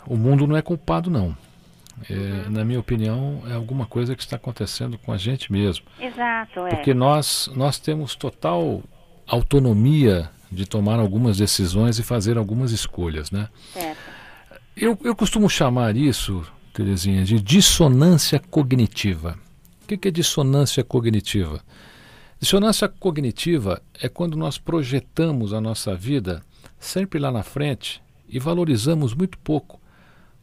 o 0.05 0.15
mundo 0.15 0.47
não 0.47 0.55
é 0.55 0.61
culpado, 0.61 1.09
não. 1.09 1.35
É, 2.09 2.49
Na 2.49 2.63
minha 2.63 2.79
opinião, 2.79 3.41
é 3.49 3.53
alguma 3.53 3.85
coisa 3.85 4.15
que 4.15 4.21
está 4.21 4.35
acontecendo 4.35 4.97
com 4.97 5.11
a 5.11 5.17
gente 5.17 5.51
mesmo. 5.51 5.85
Exato, 5.99 6.61
é. 6.67 6.69
Porque 6.75 6.93
nós, 6.93 7.49
nós 7.55 7.79
temos 7.79 8.15
total 8.15 8.83
autonomia 9.25 10.29
de 10.51 10.65
tomar 10.65 10.99
algumas 10.99 11.37
decisões 11.37 11.99
e 11.99 12.03
fazer 12.03 12.37
algumas 12.37 12.71
escolhas, 12.71 13.31
né? 13.31 13.49
Certo. 13.73 13.97
Eu, 14.75 14.97
eu 15.03 15.15
costumo 15.15 15.49
chamar 15.49 15.97
isso, 15.97 16.45
Terezinha, 16.73 17.23
de 17.25 17.41
dissonância 17.41 18.39
cognitiva. 18.39 19.37
O 19.83 19.87
que, 19.87 19.97
que 19.97 20.07
é 20.07 20.11
dissonância 20.11 20.83
cognitiva? 20.83 21.61
Dissonância 22.39 22.87
cognitiva 22.87 23.81
é 23.99 24.07
quando 24.07 24.37
nós 24.37 24.57
projetamos 24.57 25.53
a 25.53 25.61
nossa 25.61 25.95
vida 25.95 26.43
sempre 26.79 27.19
lá 27.19 27.31
na 27.31 27.43
frente 27.43 28.01
e 28.29 28.37
valorizamos 28.39 29.13
muito 29.13 29.37
pouco 29.39 29.79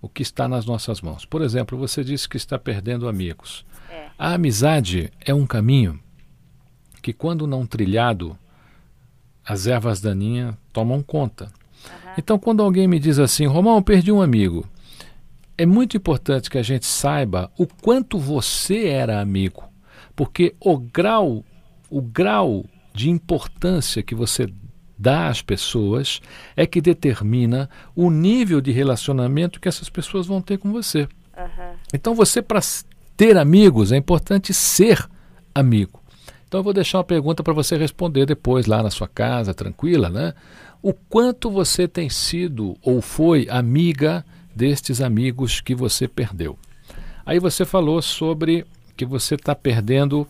o 0.02 0.08
que 0.08 0.22
está 0.22 0.48
nas 0.48 0.66
nossas 0.66 1.00
mãos. 1.00 1.24
Por 1.24 1.40
exemplo, 1.40 1.78
você 1.78 2.02
disse 2.02 2.28
que 2.28 2.36
está 2.36 2.58
perdendo 2.58 3.08
amigos. 3.08 3.64
É. 3.88 4.08
A 4.18 4.34
amizade 4.34 5.12
é 5.24 5.32
um 5.32 5.46
caminho 5.46 5.98
que, 7.00 7.12
quando 7.12 7.46
não 7.46 7.66
trilhado, 7.66 8.36
as 9.46 9.66
ervas 9.66 10.00
daninhas 10.00 10.54
tomam 10.72 11.02
conta. 11.02 11.52
Então, 12.18 12.38
quando 12.38 12.62
alguém 12.62 12.88
me 12.88 12.98
diz 12.98 13.18
assim, 13.18 13.46
Romão, 13.46 13.76
eu 13.76 13.82
perdi 13.82 14.10
um 14.10 14.22
amigo, 14.22 14.66
é 15.56 15.64
muito 15.64 15.96
importante 15.96 16.50
que 16.50 16.58
a 16.58 16.62
gente 16.62 16.86
saiba 16.86 17.50
o 17.56 17.66
quanto 17.66 18.18
você 18.18 18.88
era 18.88 19.20
amigo, 19.20 19.64
porque 20.16 20.54
o 20.60 20.78
grau, 20.78 21.44
o 21.94 22.02
grau 22.02 22.64
de 22.92 23.08
importância 23.08 24.02
que 24.02 24.16
você 24.16 24.52
dá 24.98 25.28
às 25.28 25.40
pessoas 25.40 26.20
é 26.56 26.66
que 26.66 26.80
determina 26.80 27.70
o 27.94 28.10
nível 28.10 28.60
de 28.60 28.72
relacionamento 28.72 29.60
que 29.60 29.68
essas 29.68 29.88
pessoas 29.88 30.26
vão 30.26 30.42
ter 30.42 30.58
com 30.58 30.72
você. 30.72 31.06
Aham. 31.36 31.74
Então, 31.92 32.12
você, 32.12 32.42
para 32.42 32.60
ter 33.16 33.38
amigos, 33.38 33.92
é 33.92 33.96
importante 33.96 34.52
ser 34.52 35.08
amigo. 35.54 36.02
Então, 36.48 36.58
eu 36.58 36.64
vou 36.64 36.72
deixar 36.72 36.98
uma 36.98 37.04
pergunta 37.04 37.44
para 37.44 37.52
você 37.52 37.76
responder 37.76 38.26
depois, 38.26 38.66
lá 38.66 38.82
na 38.82 38.90
sua 38.90 39.06
casa, 39.06 39.54
tranquila, 39.54 40.10
né? 40.10 40.34
O 40.82 40.92
quanto 40.92 41.48
você 41.48 41.86
tem 41.86 42.08
sido 42.08 42.76
ou 42.82 43.00
foi 43.00 43.46
amiga 43.48 44.24
destes 44.52 45.00
amigos 45.00 45.60
que 45.60 45.76
você 45.76 46.08
perdeu? 46.08 46.58
Aí 47.24 47.38
você 47.38 47.64
falou 47.64 48.02
sobre 48.02 48.66
que 48.96 49.04
você 49.04 49.36
está 49.36 49.54
perdendo 49.54 50.26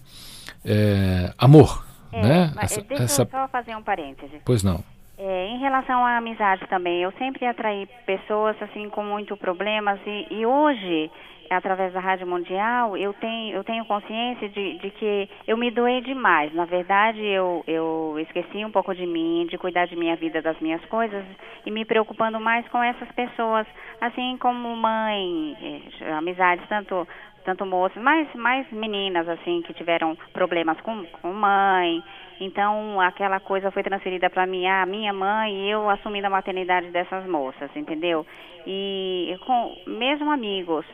eh, 0.65 1.33
amor, 1.39 1.85
É, 2.13 2.23
né? 2.23 2.53
Essa- 2.61 2.83
deixa 2.83 3.05
essa- 3.05 3.23
eu 3.23 3.27
só 3.29 3.49
fazer 3.49 3.77
um 3.77 3.83
parêntese. 3.83 4.41
Pois 4.45 4.63
não. 4.63 4.83
É, 5.17 5.47
em 5.49 5.59
relação 5.61 6.05
à 6.05 6.17
amizade 6.17 6.67
também, 6.69 7.03
eu 7.03 7.13
sempre 7.13 7.47
atraí 7.47 7.87
pessoas 8.05 8.57
assim 8.63 8.89
com 8.91 9.05
muito 9.05 9.37
problemas 9.37 9.99
e, 10.07 10.27
e 10.31 10.45
hoje, 10.47 11.11
através 11.51 11.93
da 11.93 12.01
Rádio 12.01 12.27
Mundial, 12.27 12.97
eu 12.97 13.13
tenho, 13.15 13.57
eu 13.57 13.65
tenho 13.65 13.85
consciência 13.85 14.49
de, 14.49 14.79
de 14.79 14.91
que 14.91 15.29
eu 15.47 15.57
me 15.57 15.71
doei 15.71 16.01
demais. 16.01 16.53
Na 16.55 16.65
verdade, 16.65 17.25
eu, 17.25 17.63
eu 17.67 18.17
esqueci 18.21 18.65
um 18.65 18.71
pouco 18.71 18.95
de 18.95 19.07
mim, 19.07 19.47
de 19.51 19.59
cuidar 19.59 19.87
de 19.87 19.97
minha 19.97 20.17
vida, 20.17 20.43
das 20.43 20.59
minhas 20.61 20.85
coisas 20.87 21.25
e 21.65 21.71
me 21.71 21.85
preocupando 21.85 22.39
mais 22.41 22.67
com 22.69 22.83
essas 22.83 23.11
pessoas, 23.13 23.67
assim 24.01 24.37
como 24.39 24.75
mãe, 24.77 25.57
eh, 26.01 26.13
amizades 26.13 26.67
tanto 26.69 27.07
tanto 27.45 27.67
moças, 27.67 28.03
mais 28.03 28.27
mais 28.35 28.71
meninas 28.73 29.29
assim 29.29 29.63
que 29.63 29.75
tiveram 29.75 30.17
problemas 30.33 30.81
com, 30.81 31.05
com 31.21 31.33
mãe. 31.33 32.03
Então 32.41 33.01
aquela 33.01 33.39
coisa 33.39 33.71
foi 33.71 33.83
transferida 33.83 34.29
para 34.31 34.47
mim, 34.47 34.67
a 34.67 34.85
minha 34.87 35.13
mãe 35.13 35.55
e 35.55 35.71
eu 35.71 35.89
assumindo 35.89 36.27
a 36.27 36.31
maternidade 36.31 36.91
dessas 36.91 37.27
moças, 37.27 37.71
entendeu? 37.77 38.27
E 38.67 39.37
com 39.47 39.77
mesmo 39.87 40.31
amigos. 40.31 40.85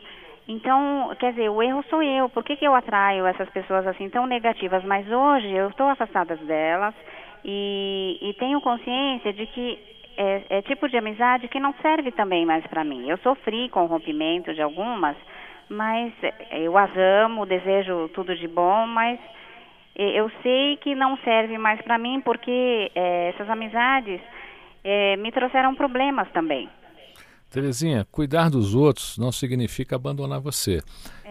Então, 0.47 1.15
quer 1.19 1.31
dizer, 1.31 1.49
o 1.49 1.61
erro 1.61 1.83
sou 1.89 2.01
eu. 2.01 2.29
Por 2.29 2.43
que, 2.43 2.55
que 2.55 2.65
eu 2.65 2.75
atraio 2.75 3.25
essas 3.25 3.49
pessoas 3.49 3.85
assim 3.87 4.09
tão 4.09 4.25
negativas? 4.25 4.83
Mas 4.83 5.09
hoje 5.09 5.51
eu 5.51 5.69
estou 5.69 5.87
afastada 5.87 6.35
delas 6.35 6.93
e, 7.45 8.17
e 8.21 8.33
tenho 8.33 8.59
consciência 8.61 9.31
de 9.33 9.45
que 9.47 9.79
é, 10.17 10.43
é 10.49 10.61
tipo 10.63 10.89
de 10.89 10.97
amizade 10.97 11.47
que 11.47 11.59
não 11.59 11.73
serve 11.81 12.11
também 12.11 12.45
mais 12.45 12.65
para 12.67 12.83
mim. 12.83 13.09
Eu 13.09 13.17
sofri 13.17 13.69
com 13.69 13.83
o 13.83 13.87
rompimento 13.87 14.53
de 14.53 14.61
algumas, 14.61 15.15
mas 15.69 16.11
eu 16.51 16.77
as 16.77 16.91
amo, 16.97 17.45
desejo 17.45 18.09
tudo 18.09 18.35
de 18.35 18.47
bom, 18.47 18.85
mas 18.87 19.19
eu 19.95 20.29
sei 20.41 20.77
que 20.77 20.95
não 20.95 21.17
serve 21.17 21.57
mais 21.57 21.81
para 21.81 21.97
mim 21.97 22.21
porque 22.21 22.91
é, 22.95 23.29
essas 23.29 23.49
amizades 23.49 24.21
é, 24.83 25.15
me 25.17 25.31
trouxeram 25.31 25.75
problemas 25.75 26.29
também. 26.31 26.69
Terezinha, 27.51 28.07
cuidar 28.09 28.49
dos 28.49 28.73
outros 28.73 29.17
não 29.17 29.31
significa 29.31 29.97
abandonar 29.97 30.39
você. 30.39 30.81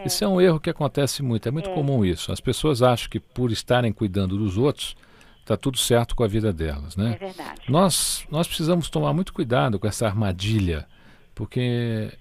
Isso 0.04 0.22
é 0.22 0.28
um 0.28 0.40
erro 0.40 0.60
que 0.60 0.68
acontece 0.68 1.22
muito, 1.22 1.48
é 1.48 1.50
muito 1.50 1.70
comum 1.70 2.04
isso. 2.04 2.30
As 2.30 2.40
pessoas 2.40 2.82
acham 2.82 3.08
que 3.08 3.18
por 3.18 3.50
estarem 3.50 3.90
cuidando 3.90 4.36
dos 4.36 4.58
outros, 4.58 4.94
está 5.40 5.56
tudo 5.56 5.78
certo 5.78 6.14
com 6.14 6.22
a 6.22 6.28
vida 6.28 6.52
delas, 6.52 6.94
né? 6.94 7.16
É 7.20 7.24
verdade. 7.24 7.62
Nós, 7.68 8.24
nós 8.30 8.46
precisamos 8.46 8.90
tomar 8.90 9.14
muito 9.14 9.32
cuidado 9.32 9.78
com 9.78 9.86
essa 9.86 10.06
armadilha, 10.06 10.86
porque 11.34 12.12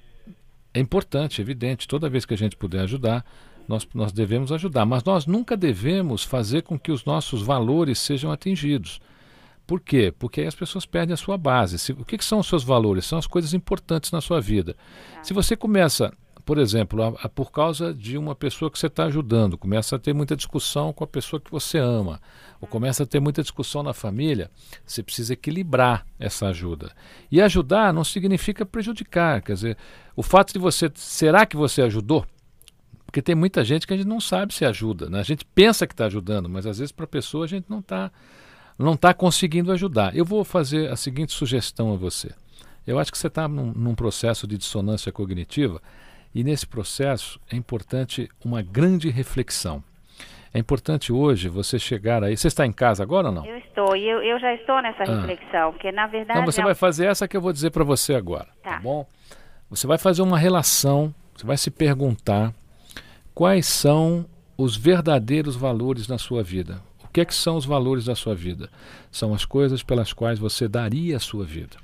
é 0.74 0.80
importante, 0.80 1.42
evidente, 1.42 1.88
toda 1.88 2.10
vez 2.10 2.26
que 2.26 2.34
a 2.34 2.38
gente 2.38 2.56
puder 2.56 2.82
ajudar, 2.82 3.26
nós, 3.68 3.88
nós 3.94 4.14
devemos 4.14 4.52
ajudar, 4.52 4.86
mas 4.86 5.04
nós 5.04 5.26
nunca 5.26 5.56
devemos 5.56 6.24
fazer 6.24 6.64
com 6.64 6.80
que 6.80 6.92
os 6.92 7.04
nossos 7.04 7.42
valores 7.42 8.00
sejam 8.00 8.32
atingidos. 8.32 9.02
Por 9.70 9.80
quê? 9.80 10.12
Porque 10.18 10.42
aí 10.42 10.48
as 10.48 10.56
pessoas 10.56 10.84
perdem 10.84 11.14
a 11.14 11.18
sua 11.18 11.38
base. 11.38 11.78
Se- 11.78 11.92
o 11.92 12.04
que, 12.04 12.18
que 12.18 12.26
são 12.26 12.40
os 12.40 12.48
seus 12.48 12.64
valores? 12.64 13.06
São 13.06 13.20
as 13.20 13.28
coisas 13.28 13.54
importantes 13.54 14.12
na 14.12 14.20
sua 14.20 14.42
vida. 14.42 14.76
Se 15.22 15.32
você 15.32 15.56
começa, 15.56 16.12
por 16.44 16.58
exemplo, 16.58 17.04
a, 17.04 17.08
a- 17.26 17.30
por 17.30 17.52
causa 17.52 17.94
de 17.94 18.18
uma 18.18 18.34
pessoa 18.34 18.72
que 18.72 18.80
você 18.80 18.88
está 18.88 19.04
ajudando, 19.04 19.60
começa 19.60 19.96
a 19.96 20.00
ter 20.00 20.12
muita 20.12 20.36
discussão 20.36 20.92
com 20.92 21.04
a 21.04 21.08
pessoa 21.08 21.40
que 21.40 21.52
você 21.52 21.78
ama, 21.78 22.20
ou 22.60 22.68
começa 22.68 23.04
a 23.04 23.06
ter 23.06 23.20
muita 23.20 23.44
discussão 23.44 23.84
na 23.84 23.94
família, 23.94 24.50
você 24.84 25.04
precisa 25.04 25.34
equilibrar 25.34 26.04
essa 26.18 26.48
ajuda. 26.48 26.92
E 27.32 27.40
ajudar 27.40 27.94
não 27.94 28.04
significa 28.04 28.66
prejudicar. 28.66 29.44
Quer 29.44 29.54
dizer, 29.54 29.78
o 30.16 30.24
fato 30.24 30.52
de 30.52 30.58
você. 30.58 30.92
Será 30.96 31.46
que 31.46 31.56
você 31.56 31.84
ajudou? 31.84 32.26
Porque 33.06 33.22
tem 33.22 33.36
muita 33.36 33.64
gente 33.64 33.86
que 33.86 33.94
a 33.94 33.98
gente 33.98 34.08
não 34.08 34.20
sabe 34.20 34.52
se 34.52 34.66
ajuda. 34.66 35.12
Né? 35.12 35.20
A 35.20 35.24
gente 35.24 35.46
pensa 35.46 35.86
que 35.86 35.94
está 35.94 36.06
ajudando, 36.08 36.50
mas 36.50 36.66
às 36.66 36.80
vezes 36.80 36.92
para 36.92 37.06
a 37.06 37.08
pessoa 37.08 37.46
a 37.46 37.48
gente 37.48 37.66
não 37.70 37.80
está 37.82 38.12
não 38.86 38.94
está 38.94 39.14
conseguindo 39.14 39.72
ajudar. 39.72 40.16
Eu 40.16 40.26
vou 40.26 40.44
fazer 40.44 40.90
a 40.90 40.96
seguinte 40.96 41.34
sugestão 41.34 41.94
a 41.94 41.96
você. 41.96 42.32
Eu 42.88 42.98
acho 42.98 43.12
que 43.12 43.18
você 43.18 43.28
está 43.28 43.48
num, 43.48 43.72
num 43.76 43.94
processo 43.94 44.48
de 44.48 44.58
dissonância 44.58 45.12
cognitiva 45.12 45.82
e 46.34 46.44
nesse 46.44 46.66
processo 46.66 47.40
é 47.52 47.56
importante 47.56 48.30
uma 48.44 48.62
grande 48.62 49.10
reflexão. 49.10 49.84
É 50.52 50.58
importante 50.58 51.14
hoje 51.14 51.48
você 51.48 51.78
chegar 51.78 52.24
aí. 52.24 52.36
Você 52.36 52.48
está 52.48 52.66
em 52.66 52.72
casa 52.72 53.04
agora 53.04 53.28
ou 53.28 53.34
não? 53.34 53.46
Eu 53.46 53.58
estou, 53.60 53.96
e 53.96 54.10
eu, 54.10 54.24
eu 54.24 54.40
já 54.40 54.54
estou 54.56 54.82
nessa 54.82 55.04
Ah. 55.04 55.20
reflexão, 55.22 55.72
porque 55.74 55.92
na 55.92 56.08
verdade. 56.08 56.40
Então 56.40 56.52
você 56.52 56.62
é- 56.62 56.64
vai 56.64 56.74
fazer 56.74 57.06
essa 57.06 57.28
que 57.28 57.38
eu 57.38 57.42
vou 57.42 57.54
dizer 57.54 57.70
para 57.70 57.84
você 57.84 58.16
agora, 58.16 58.48
tá. 58.64 58.72
Tá. 58.72 58.80
bom? 58.80 59.06
Você 59.70 59.86
vai 59.86 60.00
fazer 60.00 60.24
uma 60.24 60.38
relação, 60.40 61.14
você 61.36 61.46
vai 61.46 61.56
se 61.58 61.70
perguntar 61.70 62.52
quais 63.36 63.68
são 63.68 64.26
os 64.58 64.76
verdadeiros 64.76 65.56
valores 65.56 66.08
na 66.08 66.18
sua 66.18 66.42
vida. 66.42 66.82
O 67.20 67.22
que 67.22 67.24
é 67.24 67.26
que 67.26 67.36
são 67.36 67.58
os 67.58 67.66
valores 67.66 68.06
da 68.06 68.16
sua 68.16 68.34
vida? 68.34 68.70
São 69.12 69.34
as 69.34 69.44
coisas 69.44 69.84
pelas 69.84 70.14
quais 70.14 70.40
você 70.40 70.70
daria 70.70 71.18
a 71.18 71.20
sua 71.20 71.44
vida. 71.44 71.76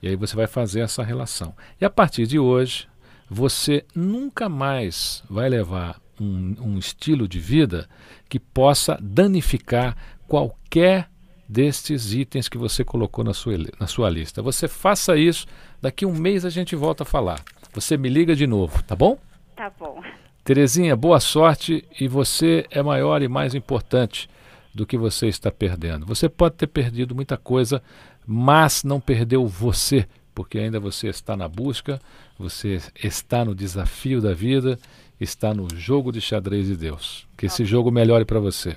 E 0.00 0.06
aí 0.06 0.14
você 0.14 0.36
vai 0.36 0.46
fazer 0.46 0.78
essa 0.78 1.02
relação. 1.02 1.56
E 1.80 1.84
a 1.84 1.90
partir 1.90 2.24
de 2.24 2.38
hoje, 2.38 2.86
você 3.28 3.84
nunca 3.96 4.48
mais 4.48 5.24
vai 5.28 5.48
levar 5.48 6.00
um, 6.20 6.54
um 6.60 6.78
estilo 6.78 7.26
de 7.26 7.40
vida 7.40 7.88
que 8.28 8.38
possa 8.38 8.96
danificar 9.02 9.96
qualquer 10.28 11.10
destes 11.48 12.12
itens 12.12 12.48
que 12.48 12.56
você 12.56 12.84
colocou 12.84 13.24
na 13.24 13.34
sua, 13.34 13.58
na 13.80 13.88
sua 13.88 14.08
lista. 14.08 14.40
Você 14.40 14.68
faça 14.68 15.16
isso, 15.16 15.48
daqui 15.82 16.06
um 16.06 16.14
mês 16.14 16.44
a 16.44 16.48
gente 16.48 16.76
volta 16.76 17.02
a 17.02 17.06
falar. 17.06 17.42
Você 17.74 17.96
me 17.96 18.08
liga 18.08 18.36
de 18.36 18.46
novo, 18.46 18.80
tá 18.84 18.94
bom? 18.94 19.18
Tá 19.56 19.68
bom. 19.80 20.00
Terezinha, 20.44 20.94
boa 20.94 21.18
sorte 21.18 21.84
e 22.00 22.06
você 22.06 22.64
é 22.70 22.80
maior 22.84 23.20
e 23.20 23.26
mais 23.26 23.52
importante 23.52 24.28
do 24.76 24.86
que 24.86 24.98
você 24.98 25.26
está 25.26 25.50
perdendo. 25.50 26.04
Você 26.04 26.28
pode 26.28 26.56
ter 26.56 26.66
perdido 26.66 27.14
muita 27.14 27.38
coisa, 27.38 27.82
mas 28.26 28.84
não 28.84 29.00
perdeu 29.00 29.46
você, 29.46 30.06
porque 30.34 30.58
ainda 30.58 30.78
você 30.78 31.08
está 31.08 31.34
na 31.34 31.48
busca, 31.48 31.98
você 32.38 32.78
está 33.02 33.42
no 33.42 33.54
desafio 33.54 34.20
da 34.20 34.34
vida, 34.34 34.78
está 35.18 35.54
no 35.54 35.66
jogo 35.74 36.12
de 36.12 36.20
xadrez 36.20 36.66
de 36.66 36.76
Deus. 36.76 37.26
Que 37.38 37.46
esse 37.46 37.64
jogo 37.64 37.90
melhore 37.90 38.26
para 38.26 38.38
você. 38.38 38.76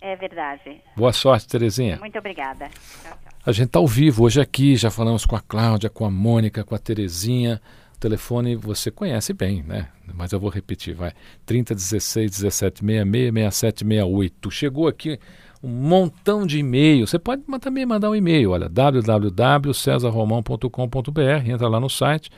É 0.00 0.16
verdade. 0.16 0.80
Boa 0.96 1.12
sorte, 1.12 1.46
Terezinha. 1.46 1.98
Muito 1.98 2.18
obrigada. 2.18 2.70
Tchau, 3.02 3.18
tchau. 3.22 3.32
A 3.44 3.52
gente 3.52 3.66
está 3.66 3.78
ao 3.78 3.86
vivo 3.86 4.24
hoje 4.24 4.40
aqui, 4.40 4.74
já 4.74 4.90
falamos 4.90 5.26
com 5.26 5.36
a 5.36 5.40
Cláudia, 5.40 5.90
com 5.90 6.06
a 6.06 6.10
Mônica, 6.10 6.64
com 6.64 6.74
a 6.74 6.78
Terezinha. 6.78 7.60
Telefone 8.00 8.56
você 8.56 8.90
conhece 8.90 9.34
bem, 9.34 9.62
né? 9.62 9.88
Mas 10.14 10.32
eu 10.32 10.40
vou 10.40 10.48
repetir, 10.50 10.94
vai. 10.94 11.12
3016 11.44 12.42
1766 12.42 13.32
6768. 13.32 14.50
Chegou 14.50 14.88
aqui 14.88 15.18
um 15.62 15.68
montão 15.68 16.46
de 16.46 16.58
e-mail. 16.58 17.06
Você 17.06 17.18
pode 17.18 17.42
também 17.60 17.84
mandar 17.84 18.08
um 18.10 18.16
e-mail, 18.16 18.52
olha, 18.52 18.66
www.cesarromão.com.br, 18.68 21.46
entra 21.46 21.68
lá 21.68 21.78
no 21.78 21.90
site, 21.90 22.30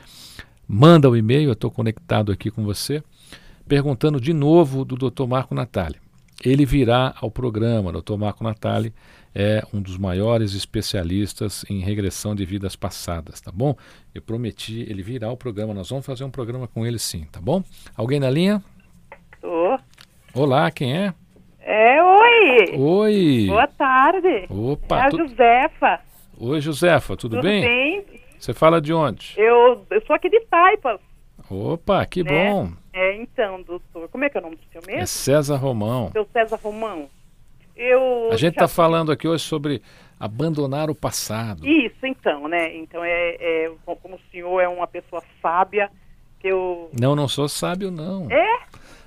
manda 0.67 1.09
o 1.09 1.13
um 1.13 1.15
e-mail, 1.15 1.47
eu 1.49 1.53
estou 1.53 1.71
conectado 1.71 2.29
aqui 2.31 2.51
com 2.51 2.65
você, 2.65 3.01
perguntando 3.67 4.19
de 4.19 4.33
novo 4.33 4.83
do 4.83 5.09
Dr. 5.09 5.25
Marco 5.25 5.55
Natali 5.55 6.03
ele 6.43 6.65
virá 6.65 7.13
ao 7.19 7.31
programa. 7.31 7.91
Dr. 7.91 8.17
Marco 8.17 8.43
Natali 8.43 8.93
é 9.35 9.63
um 9.73 9.81
dos 9.81 9.97
maiores 9.97 10.53
especialistas 10.53 11.65
em 11.69 11.79
regressão 11.79 12.35
de 12.35 12.45
vidas 12.45 12.75
passadas, 12.75 13.41
tá 13.41 13.51
bom? 13.51 13.75
Eu 14.13 14.21
prometi, 14.21 14.81
ele 14.81 15.01
virá 15.01 15.27
ao 15.27 15.37
programa. 15.37 15.73
Nós 15.73 15.89
vamos 15.89 16.05
fazer 16.05 16.23
um 16.23 16.29
programa 16.29 16.67
com 16.67 16.85
ele 16.85 16.99
sim, 16.99 17.25
tá 17.31 17.41
bom? 17.41 17.63
Alguém 17.95 18.19
na 18.19 18.29
linha? 18.29 18.63
Tô. 19.41 19.79
Olá, 20.33 20.69
quem 20.71 20.95
é? 20.95 21.13
É, 21.59 22.03
oi. 22.03 22.77
Oi. 22.77 23.45
Boa 23.47 23.67
tarde. 23.67 24.45
Opa. 24.49 24.97
É 24.97 25.07
a 25.07 25.09
tu... 25.09 25.17
Josefa. 25.17 25.99
Oi, 26.39 26.61
Josefa, 26.61 27.15
tudo, 27.15 27.37
Tudo 27.37 27.43
bem? 27.43 27.61
bem? 27.61 28.05
Você 28.37 28.53
fala 28.53 28.81
de 28.81 28.93
onde? 28.93 29.33
Eu, 29.37 29.85
eu 29.89 30.01
sou 30.05 30.15
aqui 30.15 30.29
de 30.29 30.41
Taipas. 30.41 30.99
Opa, 31.49 32.05
que 32.05 32.23
né? 32.23 32.51
bom. 32.51 32.71
É, 32.91 33.15
então, 33.15 33.61
doutor, 33.61 34.09
como 34.09 34.23
é 34.23 34.29
que 34.29 34.37
é 34.37 34.41
o 34.41 34.43
nome 34.43 34.55
do 34.57 34.61
seu 34.71 34.81
mesmo? 34.85 35.01
É 35.01 35.05
César 35.05 35.55
Romão. 35.55 36.11
Seu 36.11 36.27
César 36.33 36.59
Romão. 36.61 37.09
Eu 37.75 38.29
A 38.31 38.37
gente 38.37 38.53
está 38.53 38.67
falando 38.67 39.11
aqui 39.11 39.27
hoje 39.27 39.43
sobre 39.43 39.81
abandonar 40.19 40.89
o 40.89 40.95
passado. 40.95 41.67
Isso, 41.67 42.05
então, 42.05 42.47
né? 42.47 42.75
Então, 42.77 43.03
é, 43.03 43.35
é 43.39 43.71
como 43.85 44.15
o 44.15 44.19
senhor 44.31 44.59
é 44.61 44.67
uma 44.67 44.87
pessoa 44.87 45.21
sábia, 45.41 45.89
que 46.39 46.47
eu, 46.47 46.89
Não, 46.99 47.15
não 47.15 47.27
sou 47.27 47.49
sábio, 47.49 47.91
não. 47.91 48.29
É? 48.31 48.63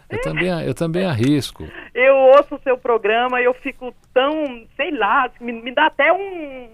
Eu 0.08 0.20
também, 0.20 0.48
eu 0.48 0.74
também 0.74 1.04
arrisco. 1.04 1.64
eu 1.94 2.14
ouço 2.14 2.54
o 2.54 2.60
seu 2.60 2.78
programa 2.78 3.40
e 3.40 3.44
eu 3.44 3.54
fico 3.54 3.92
tão, 4.14 4.66
sei 4.76 4.92
lá, 4.92 5.28
me, 5.40 5.52
me 5.52 5.72
dá 5.74 5.86
até 5.86 6.12
um, 6.12 6.68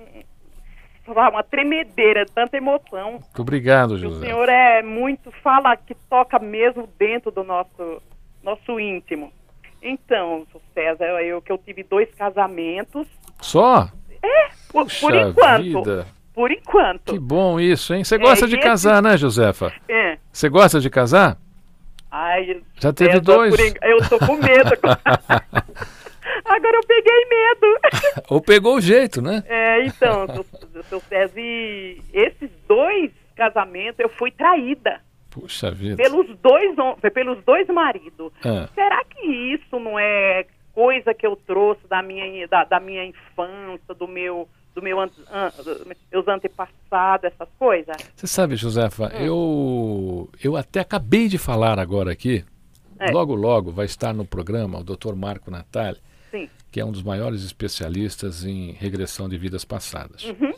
uma 1.08 1.42
tremedeira, 1.42 2.26
tanta 2.26 2.56
emoção. 2.56 3.12
Muito 3.12 3.42
obrigado, 3.42 3.92
O 3.92 3.98
José. 3.98 4.26
senhor 4.26 4.48
é 4.48 4.82
muito, 4.82 5.30
fala 5.42 5.74
que 5.76 5.94
toca 6.10 6.38
mesmo 6.38 6.88
dentro 6.98 7.30
do 7.30 7.42
nosso, 7.42 8.02
nosso 8.42 8.78
íntimo. 8.78 9.32
Então, 9.82 10.46
seu 10.52 10.60
César, 10.72 11.04
eu, 11.04 11.18
eu 11.18 11.42
que 11.42 11.50
eu 11.50 11.58
tive 11.58 11.82
dois 11.82 12.08
casamentos. 12.14 13.06
Só? 13.40 13.88
Por, 14.70 14.84
por 14.84 15.12
Puxa 15.12 15.20
enquanto. 15.28 15.62
vida. 15.62 16.06
Por 16.34 16.50
enquanto. 16.50 17.12
Que 17.12 17.18
bom 17.18 17.58
isso, 17.60 17.92
hein? 17.92 18.04
Você 18.04 18.16
gosta 18.16 18.46
É, 18.46 18.48
de 18.48 18.58
casar, 18.58 19.02
né, 19.02 19.16
Josefa? 19.16 19.72
É. 19.88 20.16
Você 20.32 20.48
gosta 20.48 20.80
de 20.80 20.88
casar? 20.88 21.36
Ai, 22.10 22.62
Já 22.78 22.92
teve 22.92 23.20
dois? 23.20 23.54
por 23.54 23.86
Eu 23.88 24.08
tô 24.08 24.18
com 24.18 24.36
medo. 24.36 24.70
Agora 26.44 26.76
eu 26.76 26.86
peguei 26.86 27.26
medo. 27.28 27.78
Ou 28.30 28.40
pegou 28.40 28.76
o 28.76 28.80
jeito, 28.80 29.20
né? 29.20 29.42
É, 29.46 29.84
então, 29.84 30.26
seu, 30.28 30.82
seu 30.84 31.00
César, 31.00 31.38
e 31.40 32.00
esses 32.12 32.50
dois 32.68 33.10
casamentos 33.36 33.98
eu 33.98 34.08
fui 34.10 34.30
traída 34.30 35.00
Puxa 35.32 35.70
vida. 35.70 35.96
pelos 35.96 36.26
dois, 36.42 36.76
pelos 37.12 37.42
dois 37.44 37.66
maridos. 37.68 38.32
Ah, 38.44 38.68
Será 38.74 39.02
que 39.04 39.26
isso 39.26 39.80
não 39.80 39.98
é 39.98 40.46
coisa 40.74 41.12
que 41.14 41.26
eu 41.26 41.34
trouxe 41.36 41.86
da 41.88 42.02
minha, 42.02 42.46
da, 42.48 42.64
da 42.64 42.78
minha 42.78 43.04
infância, 43.04 43.94
do 43.98 44.06
meu, 44.06 44.48
do 44.74 44.82
meu 44.82 45.00
an, 45.00 45.08
meus 46.12 46.28
antepassados, 46.28 47.24
essas 47.32 47.48
coisas? 47.58 47.96
você 48.14 48.26
sabe, 48.26 48.56
Josefa, 48.56 49.06
Hum. 49.14 49.24
eu, 49.24 50.30
eu 50.42 50.56
até 50.56 50.80
acabei 50.80 51.28
de 51.28 51.38
falar 51.38 51.78
agora 51.78 52.12
aqui. 52.12 52.44
É. 52.98 53.10
Logo, 53.10 53.34
logo 53.34 53.70
vai 53.72 53.86
estar 53.86 54.12
no 54.14 54.24
programa 54.24 54.78
o 54.78 54.84
Dr. 54.84 55.14
Marco 55.16 55.50
Natali, 55.50 55.98
Sim. 56.30 56.48
que 56.70 56.78
é 56.80 56.84
um 56.84 56.92
dos 56.92 57.02
maiores 57.02 57.42
especialistas 57.42 58.44
em 58.44 58.72
regressão 58.72 59.28
de 59.28 59.36
vidas 59.36 59.64
passadas. 59.64 60.22
Uhum. 60.24 60.52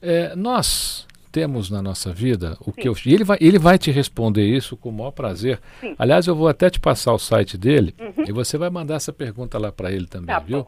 É, 0.00 0.36
nós 0.36 1.06
temos 1.30 1.70
na 1.70 1.80
nossa 1.82 2.12
vida 2.12 2.56
o 2.60 2.72
que 2.72 2.88
eu. 2.88 2.94
E 3.06 3.14
ele 3.14 3.24
vai, 3.24 3.38
ele 3.40 3.58
vai 3.58 3.78
te 3.78 3.90
responder 3.90 4.44
isso 4.46 4.76
com 4.76 4.88
o 4.88 4.92
maior 4.92 5.10
prazer. 5.12 5.60
Sim. 5.80 5.88
Uhum. 5.88 5.94
Aliás, 5.98 6.26
eu 6.26 6.34
vou 6.34 6.48
até 6.48 6.68
te 6.70 6.80
passar 6.80 7.12
o 7.12 7.18
site 7.18 7.56
dele 7.56 7.94
e 8.26 8.32
você 8.32 8.58
vai 8.58 8.70
mandar 8.70 8.94
essa 8.96 9.12
pergunta 9.12 9.58
lá 9.58 9.70
para 9.72 9.92
ele 9.92 10.06
também, 10.06 10.34
Tá 10.34 10.38
viu? 10.40 10.66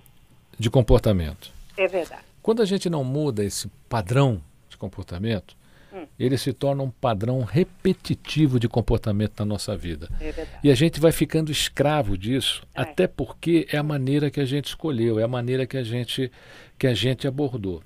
de 0.59 0.71
comportamento. 0.71 1.51
É 1.77 1.87
verdade. 1.89 2.23
Quando 2.43 2.61
a 2.63 2.65
gente 2.65 2.91
não 2.91 3.05
muda 3.05 3.45
esse 3.45 3.69
padrão 3.89 4.43
de 4.69 4.77
comportamento, 4.77 5.57
Hum. 5.95 6.07
ele 6.19 6.39
se 6.39 6.55
torna 6.55 6.83
um 6.83 6.91
padrão 6.91 7.43
repetitivo 7.45 8.59
de 8.59 8.67
comportamento 8.67 9.39
na 9.41 9.45
nossa 9.45 9.77
vida. 9.77 10.09
É. 10.19 10.47
E 10.65 10.71
a 10.71 10.75
gente 10.75 10.99
vai 10.99 11.13
ficando 11.13 11.53
escravo 11.53 12.17
disso, 12.17 12.63
É. 12.75 12.81
até 12.81 13.07
porque 13.07 13.67
é 13.71 13.77
a 13.77 13.83
maneira 13.83 14.31
que 14.31 14.41
a 14.41 14.45
gente 14.47 14.69
escolheu, 14.69 15.19
é 15.21 15.23
a 15.23 15.29
maneira 15.29 15.67
que 15.67 15.77
a 15.77 15.83
gente, 15.83 16.33
que 16.79 16.87
a 16.87 16.95
gente 16.95 17.29
abordou. 17.29 17.83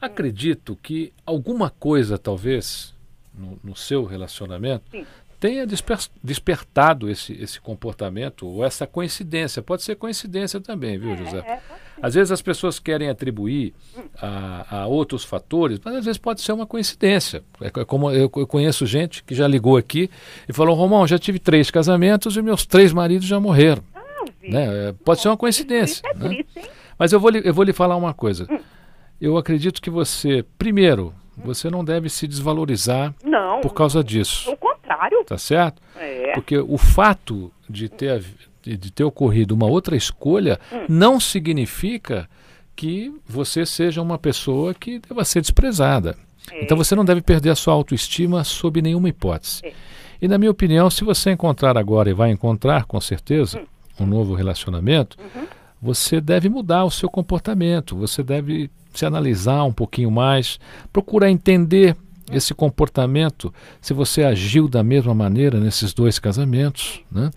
Acredito 0.00 0.74
que 0.82 1.12
alguma 1.26 1.68
coisa, 1.68 2.16
talvez, 2.16 2.94
no, 3.34 3.60
no 3.62 3.76
seu 3.76 4.06
relacionamento, 4.06 4.84
Sim. 4.90 5.04
Tenha 5.40 5.66
desper- 5.66 5.98
despertado 6.22 7.08
esse, 7.10 7.32
esse 7.32 7.58
comportamento 7.60 8.46
ou 8.46 8.64
essa 8.64 8.86
coincidência. 8.86 9.62
Pode 9.62 9.82
ser 9.82 9.96
coincidência 9.96 10.60
também, 10.60 10.98
viu, 10.98 11.16
José? 11.16 11.38
É, 11.38 11.58
Às 12.02 12.14
vezes 12.14 12.30
as 12.30 12.42
pessoas 12.42 12.78
querem 12.78 13.08
atribuir 13.08 13.72
a, 14.20 14.82
a 14.82 14.86
outros 14.86 15.24
fatores, 15.24 15.80
mas 15.84 15.94
às 15.96 16.04
vezes 16.04 16.18
pode 16.18 16.40
ser 16.42 16.52
uma 16.52 16.66
coincidência. 16.66 17.42
É 17.60 17.70
co- 17.70 17.84
como 17.86 18.10
eu, 18.10 18.30
eu 18.36 18.46
conheço 18.46 18.84
gente 18.86 19.24
que 19.24 19.34
já 19.34 19.48
ligou 19.48 19.76
aqui 19.76 20.10
e 20.48 20.52
falou: 20.52 20.74
Romão, 20.76 21.06
já 21.06 21.18
tive 21.18 21.38
três 21.38 21.70
casamentos 21.70 22.36
e 22.36 22.42
meus 22.42 22.64
três 22.66 22.92
maridos 22.92 23.26
já 23.26 23.40
morreram. 23.40 23.82
Ah. 23.94 24.00
Né? 24.42 24.88
É, 24.88 24.94
Pode 25.04 25.20
ser 25.22 25.28
uma 25.28 25.36
coincidência. 25.36 26.02
É 26.06 26.14
né? 26.14 26.44
Mas 26.98 27.12
eu 27.12 27.18
vou, 27.20 27.30
lhe, 27.30 27.40
eu 27.44 27.54
vou 27.54 27.64
lhe 27.64 27.72
falar 27.72 27.96
uma 27.96 28.12
coisa. 28.12 28.46
Eu 29.18 29.36
acredito 29.38 29.80
que 29.80 29.88
você, 29.90 30.44
primeiro, 30.58 31.14
você 31.36 31.70
não 31.70 31.82
deve 31.84 32.08
se 32.10 32.26
desvalorizar 32.26 33.14
Não. 33.24 33.60
por 33.62 33.72
causa 33.74 34.02
disso. 34.04 34.54
Tá 35.24 35.38
certo? 35.38 35.80
É. 35.96 36.32
Porque 36.34 36.56
o 36.58 36.76
fato 36.78 37.50
de 37.68 37.88
ter, 37.88 38.24
de 38.62 38.90
ter 38.92 39.04
ocorrido 39.04 39.54
uma 39.54 39.66
outra 39.66 39.96
escolha 39.96 40.58
Hum. 40.72 40.86
não 40.88 41.20
significa 41.20 42.28
que 42.76 43.12
você 43.26 43.66
seja 43.66 44.00
uma 44.00 44.18
pessoa 44.18 44.72
que 44.74 44.98
deva 44.98 45.24
ser 45.24 45.40
desprezada. 45.40 46.16
É. 46.50 46.64
Então 46.64 46.76
você 46.76 46.94
não 46.94 47.04
deve 47.04 47.20
perder 47.20 47.50
a 47.50 47.54
sua 47.54 47.74
autoestima 47.74 48.42
sob 48.44 48.80
nenhuma 48.80 49.08
hipótese. 49.08 49.60
É. 49.66 49.72
E 50.22 50.28
na 50.28 50.38
minha 50.38 50.50
opinião, 50.50 50.90
se 50.90 51.04
você 51.04 51.30
encontrar 51.30 51.76
agora 51.78 52.10
e 52.10 52.14
vai 52.14 52.30
encontrar 52.30 52.84
com 52.84 53.00
certeza 53.00 53.60
Hum. 53.98 54.04
um 54.04 54.06
novo 54.06 54.34
relacionamento, 54.34 55.16
Uhum. 55.20 55.46
você 55.80 56.20
deve 56.20 56.48
mudar 56.48 56.84
o 56.84 56.90
seu 56.90 57.08
comportamento, 57.08 57.96
você 57.96 58.22
deve 58.22 58.70
se 58.92 59.06
analisar 59.06 59.62
um 59.64 59.72
pouquinho 59.72 60.10
mais, 60.10 60.58
procurar 60.92 61.30
entender 61.30 61.96
esse 62.30 62.54
comportamento, 62.54 63.52
se 63.80 63.92
você 63.92 64.22
agiu 64.24 64.68
da 64.68 64.82
mesma 64.82 65.14
maneira 65.14 65.58
nesses 65.58 65.92
dois 65.92 66.18
casamentos. 66.18 67.04
Né? 67.10 67.30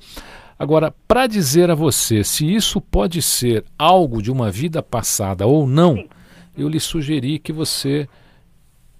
Agora, 0.57 0.93
para 1.07 1.27
dizer 1.27 1.69
a 1.69 1.75
você 1.75 2.23
se 2.23 2.53
isso 2.53 2.79
pode 2.79 3.21
ser 3.21 3.65
algo 3.77 4.21
de 4.21 4.31
uma 4.31 4.51
vida 4.51 4.81
passada 4.81 5.45
ou 5.45 5.67
não, 5.67 5.95
Sim. 5.95 6.09
eu 6.57 6.69
lhe 6.69 6.79
sugeri 6.79 7.39
que 7.39 7.51
você 7.51 8.07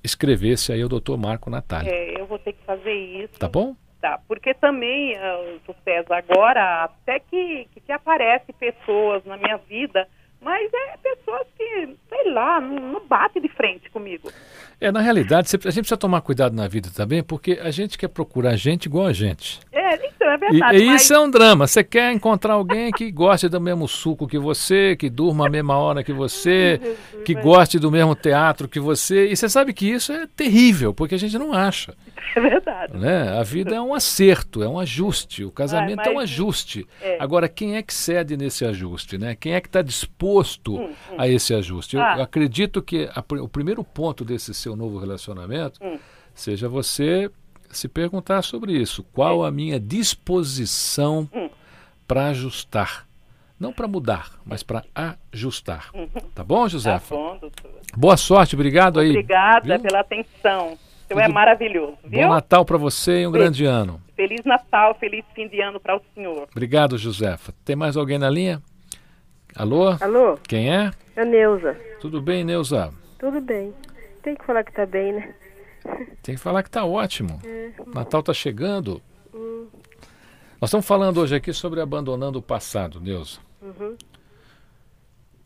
escrevesse 0.04 0.74
aí 0.74 0.82
ao 0.82 0.90
doutor 0.90 1.18
Marco 1.18 1.50
Natália. 1.50 1.90
É, 1.90 2.20
eu 2.20 2.26
vou 2.26 2.38
ter 2.38 2.54
que 2.54 2.64
fazer 2.66 2.94
isso. 2.94 3.40
Tá 3.40 3.48
bom? 3.48 3.76
Tá, 4.02 4.20
porque 4.28 4.54
também, 4.56 5.16
uh, 5.16 5.76
César, 5.86 6.18
agora 6.18 6.84
até 6.84 7.22
que, 7.22 7.70
que, 7.74 7.80
que 7.80 7.92
aparecem 7.94 8.54
pessoas 8.60 9.24
na 9.24 9.38
minha 9.38 9.56
vida, 9.56 10.06
mas 10.42 10.70
é 10.74 10.98
pessoas 10.98 11.48
que, 11.58 11.96
sei 12.10 12.32
lá, 12.34 12.60
não, 12.60 12.76
não 12.76 13.08
bate 13.08 13.40
de 13.40 13.48
comigo. 14.24 14.44
É, 14.80 14.92
na 14.92 15.00
realidade, 15.00 15.48
a 15.48 15.70
gente 15.70 15.82
precisa 15.82 15.98
tomar 15.98 16.22
cuidado 16.22 16.54
na 16.56 16.68
vida 16.68 16.90
também, 16.94 17.24
porque 17.24 17.60
a 17.62 17.72
gente 17.72 17.98
quer 17.98 18.10
procurar 18.10 18.56
gente 18.56 18.86
igual 18.86 19.06
a 19.06 19.14
gente. 19.14 19.60
Verdade. 20.52 20.78
E, 20.78 20.86
mas... 20.86 21.02
isso 21.04 21.14
é 21.14 21.20
um 21.20 21.30
drama. 21.30 21.68
Você 21.68 21.84
quer 21.84 22.12
encontrar 22.14 22.54
alguém 22.54 22.92
que 22.92 23.12
goste 23.12 23.48
do 23.50 23.60
mesmo 23.62 23.88
suco 23.88 24.28
que 24.28 24.38
você, 24.38 24.96
que 24.96 25.10
durma 25.10 25.48
a 25.48 25.50
mesma 25.50 25.78
hora 25.78 26.04
que 26.04 26.14
você, 26.14 26.80
que 27.26 27.34
goste 27.34 27.80
do 27.80 27.92
mesmo 27.92 28.16
teatro 28.16 28.68
que 28.68 28.80
você. 28.80 29.28
E 29.30 29.36
você 29.36 29.48
sabe 29.50 29.74
que 29.74 29.86
isso 29.90 30.12
é 30.12 30.28
terrível, 30.36 30.94
porque 30.94 31.16
a 31.16 31.20
gente 31.20 31.38
não 31.38 31.54
acha. 31.54 31.94
É 32.36 32.40
verdade. 32.40 32.98
Né? 32.98 33.38
A 33.38 33.44
vida 33.44 33.76
é 33.76 33.82
um 33.82 33.94
acerto, 33.94 34.64
é 34.64 34.68
um 34.68 34.80
ajuste. 34.80 35.44
O 35.44 35.52
casamento 35.52 35.98
mas- 35.98 36.08
é 36.08 36.12
um 36.12 36.20
ajuste. 36.20 36.88
é. 37.02 37.18
Agora, 37.20 37.48
quem 37.48 37.76
é 37.76 37.82
que 37.84 37.94
cede 37.94 38.36
nesse 38.38 38.66
ajuste? 38.66 39.18
Né? 39.18 39.36
Quem 39.36 39.54
é 39.54 39.62
que 39.62 39.68
está 39.68 39.82
disposto 39.82 40.90
a 41.18 41.28
esse 41.28 41.54
ajuste? 41.54 41.96
Eu, 41.96 42.02
Hum, 42.02 42.06
Ah. 42.06 42.18
eu 42.18 42.24
acredito 42.24 42.82
que 42.82 43.10
a 43.14 43.24
o 43.42 43.48
primeiro 43.48 43.84
ponto 43.84 44.24
desse 44.26 44.54
seu 44.54 44.76
novo 44.76 44.98
relacionamento 45.00 45.80
Hum. 45.84 45.98
seja 46.34 46.68
você 46.68 47.30
se 47.78 47.88
perguntar 47.88 48.42
sobre 48.44 48.74
isso. 48.74 49.04
Qual 49.14 49.44
a 49.44 49.52
minha 49.52 49.80
disposição 49.80 51.30
Hum. 51.34 51.50
para 52.08 52.28
ajustar? 52.28 53.08
Não 53.60 53.72
para 53.72 53.88
mudar, 53.88 54.32
mas 54.46 54.62
para 54.64 54.84
ajustar. 55.32 55.90
Tá 56.36 56.44
bom, 56.44 56.64
Tá 56.64 56.68
Josefa? 56.70 57.16
bom, 57.16 57.38
doutor. 57.38 57.72
Boa 57.96 58.18
sorte, 58.18 58.56
obrigado 58.56 59.00
aí. 59.00 59.10
Obrigada 59.12 59.78
viu? 59.78 59.88
pela 59.88 60.00
atenção. 60.02 60.78
Senhor 61.08 61.20
é 61.22 61.28
maravilhoso, 61.28 61.98
Bom 62.04 62.10
viu? 62.10 62.28
Natal 62.30 62.66
para 62.66 62.78
você 62.78 63.22
e 63.22 63.28
um 63.28 63.32
Beijo. 63.32 63.44
grande 63.46 63.66
ano. 63.66 64.02
Feliz 64.16 64.44
Natal, 64.46 64.96
feliz 64.96 65.24
fim 65.36 65.48
de 65.48 65.62
ano 65.62 65.80
para 65.80 65.96
o 65.96 66.02
senhor. 66.16 66.48
Obrigado, 66.52 66.98
Josefa. 66.98 67.54
Tem 67.64 67.76
mais 67.76 67.96
alguém 67.96 68.18
na 68.18 68.30
linha? 68.30 68.62
Alô? 69.56 69.96
Alô, 70.02 70.38
Quem 70.48 70.74
é? 70.74 70.92
é 71.16 71.24
Neuza. 71.26 71.78
Tudo 72.02 72.22
bem, 72.22 72.44
Neuza? 72.44 72.92
Tudo 73.20 73.40
bem. 73.42 73.74
Tem 74.24 74.36
que 74.36 74.44
falar 74.46 74.64
que 74.64 74.72
tá 74.74 74.86
bem, 74.86 75.14
né? 75.14 75.36
Tem 76.22 76.36
que 76.36 76.42
falar 76.42 76.64
que 76.64 76.70
tá 76.72 76.86
ótimo. 76.86 77.40
É. 77.46 77.72
Natal 77.94 78.24
tá 78.24 78.34
chegando. 78.34 79.02
Hum. 79.34 79.68
Nós 80.62 80.70
estamos 80.70 80.86
falando 80.86 81.20
hoje 81.20 81.36
aqui 81.36 81.52
sobre 81.54 81.82
abandonando 81.82 82.40
o 82.40 82.42
passado, 82.42 83.00
Neuza. 83.02 83.40
Uhum. 83.62 83.96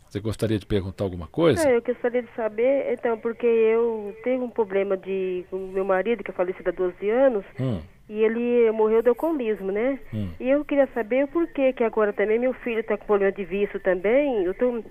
Você 0.07 0.19
gostaria 0.21 0.57
de 0.57 0.65
perguntar 0.65 1.03
alguma 1.03 1.27
coisa? 1.27 1.67
É, 1.67 1.75
eu 1.75 1.81
gostaria 1.81 2.21
de 2.23 2.29
saber, 2.33 2.93
então, 2.93 3.17
porque 3.17 3.45
eu 3.45 4.15
tive 4.23 4.37
um 4.37 4.49
problema 4.49 4.95
de 4.95 5.45
com 5.49 5.57
meu 5.57 5.83
marido, 5.83 6.23
que 6.23 6.31
é 6.31 6.33
falecido 6.33 6.69
há 6.69 6.71
12 6.71 7.09
anos, 7.09 7.43
Hum, 7.59 7.81
e 8.07 8.23
ele 8.23 8.71
morreu 8.71 9.01
de 9.01 9.09
alcoolismo, 9.09 9.69
né? 9.71 9.99
hum. 10.13 10.29
E 10.39 10.49
eu 10.49 10.63
queria 10.63 10.87
saber 10.93 11.25
o 11.25 11.27
porquê 11.27 11.73
que 11.73 11.83
agora 11.83 12.13
também 12.13 12.39
meu 12.39 12.53
filho 12.53 12.79
está 12.79 12.97
com 12.97 13.05
problema 13.05 13.33
de 13.33 13.43
vício 13.43 13.79
também. 13.81 14.43
Eu 14.45 14.53
tô, 14.53 14.81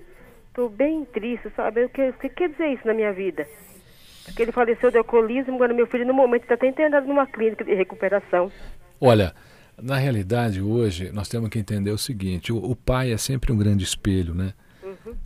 tô 0.53 0.69
bem 0.69 1.03
triste, 1.05 1.49
sabe? 1.55 1.85
O 1.85 1.89
que 1.89 2.29
quer 2.29 2.49
dizer 2.49 2.67
isso 2.67 2.85
na 2.85 2.93
minha 2.93 3.11
vida? 3.11 3.47
Porque 4.27 4.41
ele 4.43 4.51
faleceu 4.51 4.91
de 4.91 4.97
alcoolismo, 4.97 5.55
agora 5.55 5.73
meu 5.73 5.87
filho 5.87 6.05
no 6.05 6.13
momento 6.13 6.43
está 6.43 6.53
até 6.53 6.67
internado 6.67 7.07
numa 7.07 7.25
clínica 7.25 7.63
de 7.63 7.73
recuperação. 7.73 8.51
Olha, 8.99 9.33
na 9.81 9.97
realidade 9.97 10.61
hoje 10.61 11.11
nós 11.11 11.29
temos 11.29 11.49
que 11.49 11.57
entender 11.57 11.91
o 11.91 11.97
seguinte: 11.97 12.51
o, 12.51 12.57
o 12.57 12.75
pai 12.75 13.11
é 13.11 13.17
sempre 13.17 13.51
um 13.51 13.57
grande 13.57 13.83
espelho, 13.83 14.35
né? 14.35 14.53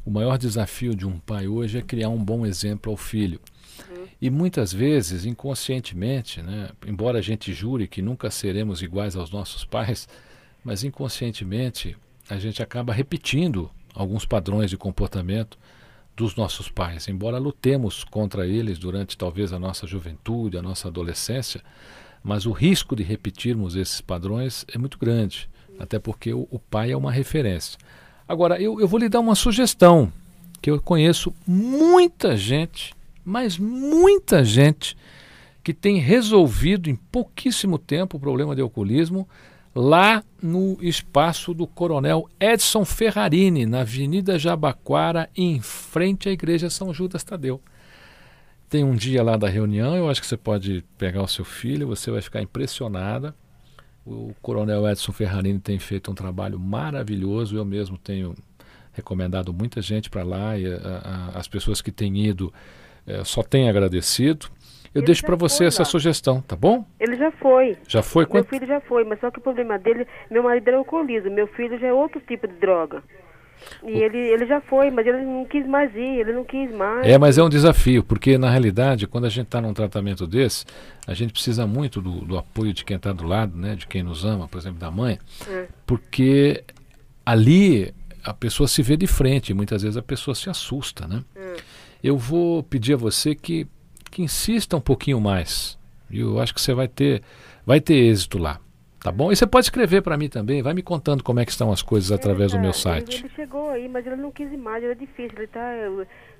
O 0.06 0.12
maior 0.12 0.38
desafio 0.38 0.96
de 0.96 1.08
um 1.08 1.20
pai 1.20 1.48
hoje 1.48 1.80
é 1.80 1.82
criar 1.82 2.10
um 2.10 2.24
bom 2.24 2.46
exemplo 2.46 2.92
ao 2.92 2.98
filho. 2.98 3.40
E 4.22 4.30
muitas 4.30 4.72
vezes, 4.72 5.26
inconscientemente, 5.26 6.44
né, 6.44 6.70
embora 6.86 7.18
a 7.18 7.22
gente 7.22 7.52
jure 7.54 7.88
que 7.88 8.04
nunca 8.04 8.30
seremos 8.30 8.84
iguais 8.84 9.16
aos 9.16 9.32
nossos 9.32 9.66
pais, 9.66 10.08
mas 10.64 10.84
inconscientemente 10.84 11.98
a 12.30 12.38
gente 12.38 12.62
acaba 12.62 12.94
repetindo 12.94 13.72
alguns 13.96 14.26
padrões 14.26 14.70
de 14.70 14.78
comportamento 14.78 15.58
dos 16.15 16.36
nossos 16.36 16.69
pais. 16.69 17.08
Embora 17.08 17.38
lutemos 17.38 18.04
contra 18.04 18.45
eles 18.45 18.78
durante 18.78 19.17
talvez 19.17 19.54
a 19.54 19.60
nossa 19.60 19.88
juventude, 19.88 20.58
a 20.58 20.62
nossa 20.62 20.88
adolescência, 20.88 21.62
mas 22.24 22.45
o 22.45 22.52
risco 22.52 22.95
de 22.95 23.04
repetirmos 23.04 23.76
esses 23.76 24.02
padrões 24.02 24.65
é 24.74 24.78
muito 24.78 24.97
grande, 24.97 25.50
até 25.80 25.97
porque 26.00 26.34
o, 26.34 26.47
o 26.52 26.60
pai 26.60 26.91
é 26.91 26.97
uma 26.97 27.12
referência. 27.12 27.78
Agora, 28.28 28.62
eu, 28.62 28.80
eu 28.80 28.88
vou 28.88 29.00
lhe 29.00 29.10
dar 29.10 29.19
uma 29.19 29.36
sugestão, 29.36 30.12
que 30.62 30.69
eu 30.69 30.80
conheço 30.82 31.34
muita 31.45 32.38
gente, 32.38 32.93
mas 33.26 33.58
muita 33.58 34.43
gente, 34.43 34.95
que 35.63 35.74
tem 35.74 35.97
resolvido 35.97 36.89
em 36.89 36.95
pouquíssimo 36.95 37.78
tempo 37.78 38.17
o 38.17 38.19
problema 38.19 38.56
de 38.56 38.62
alcoolismo 38.62 39.28
lá 39.73 40.23
no 40.41 40.77
espaço 40.81 41.53
do 41.53 41.65
Coronel 41.65 42.27
Edson 42.39 42.84
Ferrarini, 42.84 43.65
na 43.65 43.81
Avenida 43.81 44.38
Jabaquara, 44.38 45.29
em 45.36 45.62
frente 45.62 46.27
à 46.27 46.31
Igreja 46.31 46.69
São 46.69 46.93
Judas 46.93 47.23
Tadeu. 47.23 47.62
Tem 48.69 48.84
um 48.84 48.95
dia 48.95 49.21
lá 49.21 49.36
da 49.38 49.49
reunião, 49.49 49.95
eu 49.95 50.10
acho 50.10 50.21
que 50.21 50.27
você 50.27 50.38
pode 50.38 50.84
pegar 50.97 51.21
o 51.21 51.27
seu 51.27 51.43
filho, 51.43 51.88
você 51.88 52.10
vai 52.10 52.21
ficar 52.21 52.41
impressionada. 52.41 53.36
O 54.05 54.34
Coronel 54.41 54.88
Edson 54.89 55.12
Ferrarini 55.12 55.60
tem 55.60 55.77
feito 55.77 56.10
um 56.10 56.15
trabalho 56.15 56.60
maravilhoso, 56.60 57.55
eu 57.55 57.65
mesmo 57.65 57.97
tenho 57.97 58.34
recomendado 58.93 59.53
muita 59.53 59.81
gente 59.81 60.10
para 60.10 60.23
lá 60.23 60.57
e 60.57 60.65
a- 60.65 61.31
a- 61.34 61.39
as 61.39 61.47
pessoas 61.47 61.81
que 61.81 61.91
têm 61.91 62.25
ido 62.25 62.51
eh, 63.07 63.23
só 63.23 63.41
têm 63.41 63.67
agradecido. 63.69 64.47
Eu 64.93 64.99
Ele 64.99 65.06
deixo 65.06 65.25
para 65.25 65.36
você 65.38 65.65
essa 65.65 65.84
lá. 65.84 65.86
sugestão, 65.86 66.41
tá 66.41 66.56
bom? 66.56 66.86
Ele 66.99 67.15
já 67.15 67.32
foi. 67.32 67.77
Já 67.88 68.01
foi? 68.04 68.23
Meu 68.25 68.30
Quanto? 68.32 68.49
filho 68.49 68.67
já 68.67 68.82
foi, 68.82 69.04
mas 69.06 69.19
só 69.21 69.32
que 69.32 69.39
o 69.39 69.41
problema 69.41 69.80
dele, 69.80 70.06
meu 70.30 70.43
marido 70.43 70.67
era 70.67 70.77
alcoolismo, 70.77 71.32
meu 71.32 71.47
filho 71.47 71.80
já 71.80 71.88
é 71.88 71.93
outro 71.93 72.19
tipo 72.21 72.47
de 72.47 72.56
droga. 72.56 73.01
E 73.84 73.91
ele, 73.91 74.17
ele 74.17 74.45
já 74.47 74.60
foi, 74.60 74.89
mas 74.89 75.06
ele 75.06 75.21
não 75.21 75.45
quis 75.45 75.65
mais 75.67 75.93
ir, 75.95 76.19
ele 76.19 76.34
não 76.34 76.43
quis 76.43 76.71
mais. 76.73 77.06
É, 77.08 77.17
mas 77.17 77.38
é 77.38 77.43
um 77.43 77.47
desafio, 77.47 78.04
porque 78.04 78.36
na 78.38 78.49
realidade, 78.49 79.06
quando 79.08 79.25
a 79.25 79.30
gente 79.30 79.45
está 79.45 79.62
num 79.62 79.71
tratamento 79.73 80.25
desse, 80.25 80.65
a 81.08 81.13
gente 81.13 81.32
precisa 81.32 81.65
muito 81.67 82.01
do, 82.01 82.21
do 82.25 82.38
apoio 82.38 82.73
de 82.73 82.84
quem 82.84 82.97
está 82.97 83.13
do 83.13 83.25
lado, 83.25 83.56
né, 83.56 83.75
de 83.75 83.86
quem 83.86 84.01
nos 84.01 84.25
ama, 84.25 84.47
por 84.47 84.58
exemplo, 84.58 84.80
da 84.80 84.89
mãe, 84.89 85.19
É. 85.47 85.67
porque 85.86 86.63
ali 87.25 87.93
a 88.23 88.34
pessoa 88.34 88.67
se 88.67 88.82
vê 88.82 88.97
de 88.97 89.08
frente, 89.08 89.51
e 89.51 89.54
muitas 89.54 89.84
vezes 89.84 89.95
a 89.95 90.01
pessoa 90.01 90.34
se 90.36 90.49
assusta, 90.49 91.08
né? 91.08 91.23
Eu 92.04 92.17
vou 92.17 92.63
pedir 92.63 92.93
a 92.93 92.97
você 92.97 93.36
que, 93.36 93.67
que 94.12 94.21
insista 94.21 94.76
um 94.78 94.82
pouquinho 94.82 95.19
mais. 95.19 95.80
E 96.10 96.19
eu 96.19 96.39
acho 96.39 96.54
que 96.54 96.62
você 96.62 96.74
vai 96.74 96.88
ter, 96.88 97.21
vai 97.65 97.80
ter 97.80 97.95
êxito 97.95 98.38
lá. 98.38 98.60
Tá 99.04 99.12
bom? 99.12 99.32
E 99.32 99.36
você 99.36 99.47
pode 99.47 99.65
escrever 99.65 100.04
para 100.04 100.15
mim 100.15 100.30
também, 100.30 100.62
vai 100.62 100.76
me 100.76 100.84
contando 100.84 101.24
como 101.24 101.39
é 101.39 101.45
que 101.45 101.50
estão 101.50 101.71
as 101.71 101.82
coisas 101.82 102.12
através 102.12 102.52
do 102.52 102.58
Ele 102.58 102.62
meu 102.65 102.71
tá- 102.71 102.78
site. 102.78 103.15
Ele, 103.15 103.26
ele 103.26 103.34
chegou 103.36 103.71
aí, 103.71 103.89
mas 103.89 104.06
ele 104.06 104.17
não 104.17 104.32
quis 104.32 104.52
ir 104.54 104.58
mais, 104.58 104.84
era 104.84 104.93
difícil. 104.93 105.32
Ele, 105.39 105.47
tá, 105.47 105.71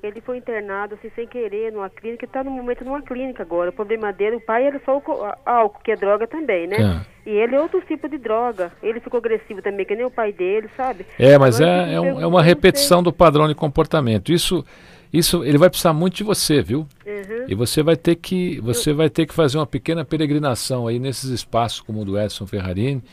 ele 0.03 0.21
foi 0.21 0.38
internado 0.38 0.93
assim, 0.93 1.10
sem 1.15 1.25
querer 1.25 1.71
numa 1.73 1.89
clínica, 1.89 2.23
está 2.23 2.43
no 2.43 2.51
momento 2.51 2.86
numa 2.86 3.01
clínica 3.01 3.41
agora. 3.41 3.71
O 3.71 3.73
problema 3.73 4.13
dele, 4.13 4.36
o 4.36 4.41
pai 4.45 4.65
era 4.67 4.79
só 4.86 4.95
o 4.97 5.01
co- 5.01 5.25
álcool, 5.43 5.81
que 5.84 5.91
é 5.91 5.95
droga 5.95 6.27
também, 6.27 6.67
né? 6.67 7.03
É. 7.25 7.31
E 7.31 7.34
ele 7.34 7.55
é 7.55 7.60
outro 7.60 7.81
tipo 7.81 8.07
de 8.07 8.19
droga. 8.19 8.71
Ele 8.84 8.99
ficou 8.99 9.17
agressivo 9.17 9.60
também, 9.63 9.84
que 9.84 9.95
nem 9.95 10.05
o 10.05 10.12
pai 10.12 10.31
dele, 10.31 10.69
sabe? 10.77 11.03
É, 11.17 11.39
mas 11.39 11.60
Agora 11.60 11.89
é, 11.89 11.93
é, 11.95 11.99
um- 12.01 12.21
é 12.21 12.27
uma 12.27 12.43
repetição 12.43 13.01
do 13.01 13.12
padrão 13.12 13.47
de 13.47 13.55
comportamento. 13.55 14.31
Isso, 14.31 14.63
isso 15.12 15.43
ele 15.43 15.58
vai 15.58 15.69
precisar 15.69 15.93
muito 15.93 16.15
de 16.15 16.24
você, 16.24 16.62
viu? 16.62 16.88
Uhum. 17.06 17.45
E 17.47 17.56
você 17.56 17.84
vai 17.84 17.95
ter 17.95 18.15
que 18.15 18.60
você 18.62 18.93
vai 18.93 19.10
ter 19.10 19.26
que 19.26 19.34
fazer 19.34 19.58
uma 19.58 19.67
pequena 19.67 20.06
peregrinação 20.06 20.88
aí 20.88 21.00
nesses 21.00 21.30
espaços 21.30 21.82
como 21.82 22.02
o 22.02 22.06
do 22.06 22.19
Edson 22.19 22.47
Ferrarini 22.47 23.04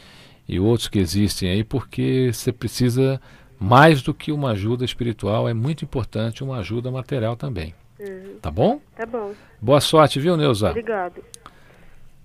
e 0.49 0.59
outros 0.61 0.89
que 0.89 0.99
existem 0.99 1.51
aí, 1.51 1.65
porque 1.65 2.31
você 2.33 2.53
precisa 2.53 3.21
mais 3.61 4.01
do 4.03 4.15
que 4.15 4.31
uma 4.31 4.53
ajuda 4.53 4.85
espiritual, 4.85 5.49
é 5.49 5.53
muito 5.53 5.85
importante 5.85 6.45
uma 6.45 6.59
ajuda 6.59 6.91
material 6.91 7.37
também. 7.37 7.75
Uhum. 7.99 8.37
Tá 8.41 8.51
bom? 8.51 8.81
Tá 8.97 9.05
bom, 9.05 9.33
Boa 9.61 9.81
sorte, 9.81 10.21
viu, 10.21 10.37
Neuza? 10.37 10.71
obrigado. 10.71 11.23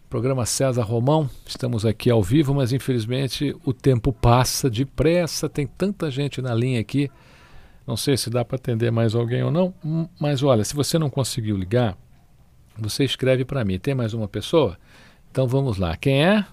Programa 0.07 0.45
César 0.45 0.83
Romão, 0.83 1.27
estamos 1.43 1.87
aqui 1.87 2.11
ao 2.11 2.21
vivo, 2.21 2.53
mas 2.53 2.71
infelizmente 2.71 3.55
o 3.65 3.73
tempo 3.73 4.13
passa 4.13 4.69
depressa, 4.69 5.49
tem 5.49 5.65
tanta 5.65 6.11
gente 6.11 6.39
na 6.39 6.53
linha 6.53 6.79
aqui. 6.79 7.09
Não 7.85 7.97
sei 7.97 8.15
se 8.17 8.29
dá 8.29 8.45
para 8.45 8.55
atender 8.55 8.91
mais 8.91 9.13
alguém 9.13 9.43
ou 9.43 9.51
não, 9.51 9.73
hum, 9.83 10.07
mas 10.19 10.41
olha, 10.41 10.63
se 10.63 10.75
você 10.75 10.97
não 10.97 11.09
conseguiu 11.09 11.57
ligar, 11.57 11.97
você 12.77 13.03
escreve 13.03 13.43
para 13.43 13.63
mim. 13.65 13.77
Tem 13.77 13.93
mais 13.93 14.13
uma 14.13 14.27
pessoa? 14.27 14.77
Então 15.29 15.47
vamos 15.47 15.77
lá. 15.77 15.95
Quem 15.97 16.25
é? 16.25 16.45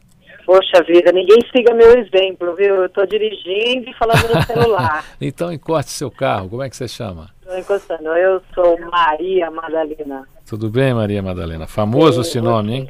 Poxa 0.45 0.83
vida, 0.83 1.12
ninguém 1.12 1.38
siga 1.55 1.73
meu 1.75 1.97
exemplo, 1.99 2.55
viu? 2.57 2.75
Eu 2.83 2.88
tô 2.88 3.05
dirigindo 3.07 3.88
e 3.88 3.95
falando 3.95 4.35
no 4.35 4.43
celular. 4.43 5.05
Então 5.21 5.53
encoste 5.53 5.93
seu 5.93 6.11
carro. 6.11 6.49
Como 6.49 6.62
é 6.62 6.69
que 6.69 6.77
você 6.77 6.88
chama? 6.88 7.31
tô 7.45 7.57
encostando. 7.57 8.09
Eu 8.09 8.43
sou 8.55 8.79
Maria 8.90 9.51
Madalena. 9.51 10.27
Tudo 10.49 10.69
bem, 10.71 10.93
Maria 10.95 11.23
Madalena? 11.23 11.66
Famoso 11.66 12.23
esse 12.23 12.40
nome, 12.40 12.75
hein? 12.75 12.88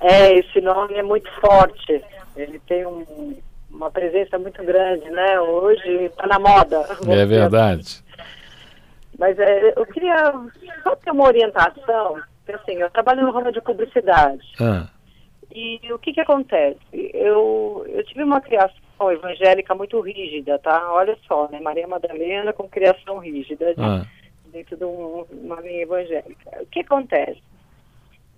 É, 0.00 0.38
esse 0.38 0.60
nome 0.60 0.94
é 0.94 1.02
muito 1.02 1.30
forte. 1.40 2.02
Ele 2.36 2.58
tem 2.66 2.84
um- 2.86 3.36
uma 3.72 3.90
presença 3.90 4.38
muito 4.38 4.62
grande, 4.64 5.08
né? 5.10 5.40
Hoje 5.40 6.10
tá 6.16 6.26
na 6.26 6.38
moda. 6.38 6.78
É 7.08 7.24
verdade. 7.26 8.02
Mas 9.18 9.38
é, 9.38 9.72
eu 9.76 9.86
queria 9.86 10.32
só 10.82 10.96
ter 10.96 11.10
uma 11.10 11.24
orientação, 11.26 12.20
assim, 12.52 12.74
eu 12.74 12.90
trabalho 12.90 13.22
no 13.22 13.32
ramo 13.32 13.52
de 13.52 13.60
publicidade. 13.60 14.42
Ah, 14.60 14.88
E 15.54 15.80
o 15.92 15.98
que 15.98 16.12
que 16.12 16.20
acontece? 16.20 16.78
Eu, 16.92 17.84
eu 17.88 18.04
tive 18.04 18.22
uma 18.22 18.40
criação 18.40 19.12
evangélica 19.12 19.74
muito 19.74 20.00
rígida, 20.00 20.58
tá? 20.58 20.92
Olha 20.92 21.16
só, 21.28 21.48
né? 21.50 21.60
Maria 21.60 21.86
Madalena 21.86 22.52
com 22.52 22.68
criação 22.68 23.18
rígida 23.18 23.74
ah, 23.78 24.06
dentro 24.46 24.76
de 24.76 24.84
um- 24.84 25.24
uma 25.30 25.60
linha 25.60 25.82
evangélica. 25.82 26.62
O 26.62 26.66
que 26.66 26.80
acontece? 26.80 27.40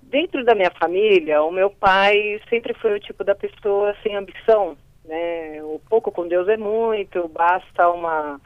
Dentro 0.03 0.44
da 0.44 0.55
minha 0.55 0.70
família, 0.79 1.42
o 1.42 1.51
meu 1.51 1.70
pai 1.70 2.40
sempre 2.49 2.75
foi 2.75 2.94
o 2.97 3.01
tipo 3.01 3.25
da 3.25 3.35
pessoa 3.35 3.94
sem 4.03 4.14
ambição, 4.16 4.77
né? 5.04 5.62
O 5.62 5.80
pouco 5.88 6.10
com 6.10 6.26
Deus 6.26 6.48
é 6.48 6.56
muito, 6.56 7.28
basta 7.28 7.88
uma 7.88 8.40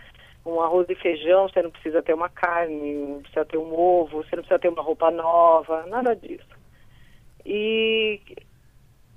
um 0.46 0.60
arroz 0.60 0.88
e 0.88 0.94
feijão, 0.94 1.48
você 1.48 1.60
não 1.60 1.70
precisa 1.70 2.02
ter 2.02 2.14
uma 2.14 2.28
carne, 2.28 2.94
não 2.94 3.20
precisa 3.20 3.44
ter 3.44 3.58
um 3.58 3.78
ovo, 3.78 4.22
você 4.22 4.34
não 4.34 4.42
precisa 4.42 4.58
ter 4.58 4.68
uma 4.68 4.82
roupa 4.82 5.10
nova, 5.10 5.84
nada 5.86 6.16
disso. 6.16 6.46
E 7.44 8.20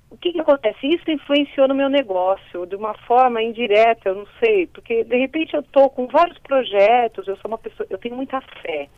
o 0.10 0.18
que, 0.18 0.34
que 0.34 0.42
acontece? 0.42 0.88
Isso 0.88 1.10
influenciou 1.10 1.68
no 1.68 1.76
meu 1.76 1.90
negócio 1.90 2.66
de 2.66 2.76
uma 2.76 2.94
forma 3.06 3.42
indireta, 3.42 4.10
eu 4.10 4.16
não 4.16 4.28
sei, 4.44 4.68
porque 4.68 5.06
de 5.06 5.18
repente 5.18 5.54
eu 5.54 5.62
estou 5.62 5.90
com 5.90 6.06
vários 6.08 6.38
projetos, 6.40 7.28
eu 7.28 7.38
sou 7.38 7.50
uma 7.50 7.58
pessoa, 7.58 7.88
eu 7.90 7.98
tenho 7.98 8.16
muita 8.16 8.42
fé, 8.62 8.90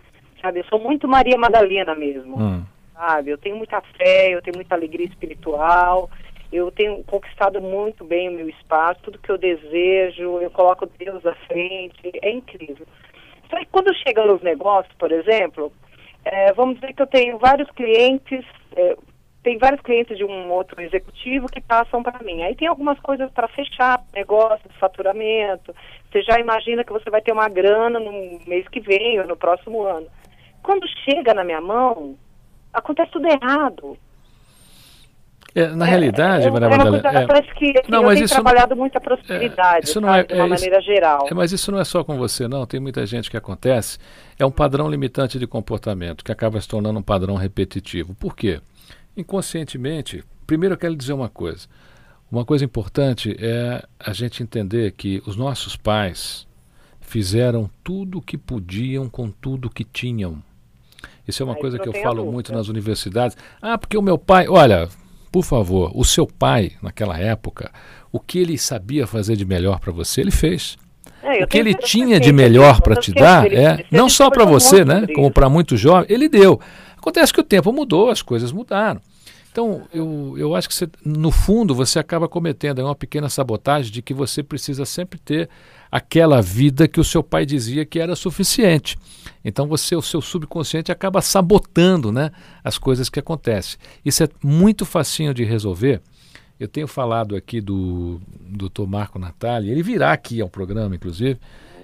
sabe? 0.41 0.60
Eu 0.60 0.65
sou 0.65 0.79
muito 0.79 1.08
Maria 1.08 1.38
Madalena 1.38 1.93
mesmo, 1.93 2.41
hum. 2.41 2.63
sabe? 2.93 3.29
Eu 3.29 3.38
tenho 3.38 3.56
muita 3.56 3.79
fé, 3.95 4.29
eu 4.34 4.41
tenho 4.41 4.56
muita 4.56 4.73
alegria 4.73 5.06
espiritual, 5.06 6.10
eu 6.56 6.72
tenho 6.72 7.04
conquistado 7.04 7.62
muito 7.62 8.04
bem 8.04 8.30
o 8.30 8.34
meu 8.34 8.50
espaço, 8.50 9.02
tudo 9.04 9.20
que 9.20 9.32
eu 9.32 9.38
desejo, 9.38 10.39
eu 10.39 10.52
coloco 10.52 10.86
Deus 10.86 11.26
à 11.26 11.34
frente, 11.48 12.12
é 12.22 12.32
incrível. 12.32 12.86
Só 13.50 13.58
que 13.58 13.66
quando 13.68 13.94
chega 13.96 14.26
nos 14.26 14.42
negócios, 14.42 14.94
por 14.96 15.12
exemplo, 15.12 15.72
eh, 16.26 16.54
vamos 16.54 16.76
dizer 16.76 16.94
que 16.94 17.02
eu 17.02 17.08
tenho 17.08 17.38
vários 17.38 17.70
clientes, 17.72 18.46
eh, 18.76 18.98
tem 19.44 19.58
vários 19.58 19.82
clientes 19.82 20.18
de 20.18 20.24
um 20.24 20.50
outro 20.52 20.82
executivo 20.82 21.48
que 21.48 21.60
passam 21.60 22.02
para 22.02 22.24
mim. 22.24 22.42
Aí 22.44 22.56
tem 22.56 22.68
algumas 22.68 22.98
coisas 23.00 23.30
para 23.32 23.48
fechar, 23.50 24.02
negócio, 24.13 24.70
faturamento. 24.80 25.76
Você 26.10 26.22
já 26.22 26.39
imagina 26.39 26.84
que 26.84 26.94
você 26.94 27.10
vai 27.10 27.22
ter 27.22 27.34
uma 27.34 27.50
grana 27.50 28.00
no 28.00 28.39
mês 28.48 28.68
que 28.70 28.80
vem 28.80 29.20
ou 29.20 29.28
no 29.28 29.36
próximo 29.36 29.84
ano. 29.84 30.08
Quando 30.63 30.88
chega 31.04 31.34
na 31.34 31.44
minha 31.44 31.60
mão, 31.60 32.16
acontece 32.74 33.12
tudo 33.12 33.28
errado. 33.28 33.98
É, 35.56 35.68
na 35.68 35.86
realidade, 35.86 36.48
é, 36.48 36.50
Maria 36.52 36.66
é 36.66 36.70
uma 36.70 36.78
Madalena, 36.78 37.20
é- 37.20 37.28
parece 37.28 37.54
que 37.54 37.66
assim, 37.78 37.92
Não, 37.92 38.00
eu 38.00 38.06
mas 38.06 38.13
tenho 38.16 38.26
isso 38.26 38.34
não- 38.34 38.44
trabalhado 38.44 38.76
muita 38.76 39.00
prosperidade, 39.00 39.86
isso 39.88 40.02
não 40.02 40.10
sabe, 40.10 40.20
é- 40.22 40.24
de 40.24 40.34
uma 40.34 40.42
é 40.42 40.46
isso- 40.48 40.66
maneira 40.66 40.82
geral. 40.82 41.28
É, 41.30 41.34
mas 41.36 41.52
isso 41.52 41.72
não 41.72 41.80
é 41.80 41.84
só 41.84 42.04
com 42.04 42.18
você, 42.18 42.48
não. 42.48 42.66
Tem 42.66 42.80
muita 42.80 43.06
gente 43.06 43.30
que 43.30 43.38
acontece. 43.38 44.00
É 44.39 44.44
um 44.46 44.50
padrão 44.52 44.89
limitante 44.89 45.38
de 45.38 45.46
comportamento 45.46 46.24
que 46.24 46.32
acaba 46.32 46.60
se 46.60 46.68
tornando 46.68 46.98
um 46.98 47.04
padrão 47.04 47.36
repetitivo. 47.36 48.16
Por 48.16 48.36
quê? 48.36 48.62
Inconscientemente, 49.16 50.24
primeiro 50.46 50.74
eu 50.74 50.78
quero 50.78 50.96
dizer 50.96 51.13
uma 51.13 51.30
coisa. 51.30 51.68
Uma 52.32 52.44
coisa 52.44 52.66
importante 52.66 53.36
é 53.39 53.84
a 54.00 54.12
gente 54.12 54.42
entender 54.44 54.92
que 54.92 55.22
os 55.26 55.36
nossos 55.36 55.76
pais 55.76 56.48
fizeram 57.00 57.70
tudo 57.84 58.18
o 58.18 58.22
que 58.22 58.38
podiam 58.38 59.08
com 59.08 59.30
tudo 59.30 59.70
que 59.70 59.84
tinham. 59.84 60.42
Isso 61.28 61.42
é 61.42 61.46
uma 61.46 61.54
Ah, 61.54 61.58
coisa 61.60 61.80
que 61.80 61.88
eu 61.88 61.94
falo 62.02 62.30
muito 62.32 62.52
nas 62.52 62.68
universidades. 62.68 63.38
Ah, 63.62 63.78
porque 63.78 63.96
o 63.98 64.02
meu 64.02 64.18
pai. 64.18 64.48
Olha, 64.50 64.89
por 65.34 65.43
favor, 65.43 65.91
o 65.96 66.06
seu 66.06 66.28
pai, 66.28 66.74
naquela 66.80 67.17
época, 67.17 67.72
o 68.12 68.19
que 68.19 68.38
ele 68.38 68.56
sabia 68.56 69.08
fazer 69.08 69.36
de 69.36 69.43
melhor 69.43 69.80
para 69.80 69.91
você, 69.91 70.22
ele 70.22 70.30
fez. 70.30 70.78
É, 71.24 71.43
O 71.43 71.48
que 71.48 71.58
ele 71.58 71.74
tinha 71.74 72.19
de 72.19 72.32
melhor 72.32 72.80
para 72.82 72.96
te 72.96 73.12
dar, 73.12 73.52
é, 73.52 73.84
não 73.89 74.08
só 74.08 74.30
para 74.30 74.46
você, 74.46 74.86
né, 74.86 75.08
como 75.15 75.32
para 75.32 75.50
muito 75.50 75.76
jovem, 75.76 76.06
ele 76.08 76.30
deu. 76.30 76.62
Acontece 76.96 77.34
que 77.34 77.39
o 77.39 77.43
tempo 77.43 77.74
mudou, 77.74 78.12
as 78.12 78.22
coisas 78.22 78.52
mudaram. 78.52 79.02
Então, 79.52 79.82
eu, 79.91 80.36
eu 80.38 80.56
acho 80.56 80.67
que 80.67 80.76
você, 80.76 80.88
no 81.04 81.32
fundo 81.32 81.74
você 81.74 81.98
acaba 81.98 82.28
cometendo 82.28 82.84
uma 82.84 82.93
pequena 82.93 83.28
sabotagem 83.28 83.91
de 83.91 84.04
que 84.04 84.13
você 84.13 84.43
precisa 84.43 84.86
sempre 84.86 85.17
ter 85.17 85.50
aquela 85.93 86.41
vida 86.41 86.88
que 86.88 86.99
o 86.99 87.03
seu 87.03 87.21
pai 87.21 87.45
dizia 87.45 87.86
que 87.86 87.99
era 87.99 88.15
suficiente. 88.15 88.97
Então 89.45 89.67
você, 89.67 89.95
o 89.95 90.01
seu 90.01 90.23
subconsciente 90.23 90.91
acaba 90.91 91.21
sabotando, 91.21 92.12
né, 92.12 92.32
as 92.63 92.79
coisas 92.79 93.10
que 93.10 93.19
acontecem. 93.19 93.77
Isso 94.03 94.23
é 94.23 94.27
muito 94.43 94.88
facinho 94.88 95.36
de 95.36 95.43
resolver. 95.43 96.01
Eu 96.60 96.67
tenho 96.67 96.88
falado 96.88 97.36
aqui 97.36 97.62
do 97.62 98.19
Dr. 98.41 98.88
Marco 98.88 99.19
Natali, 99.19 99.69
ele 99.69 99.84
virá 99.84 100.12
aqui 100.12 100.41
ao 100.41 100.49
programa, 100.49 100.95
inclusive. 100.95 101.39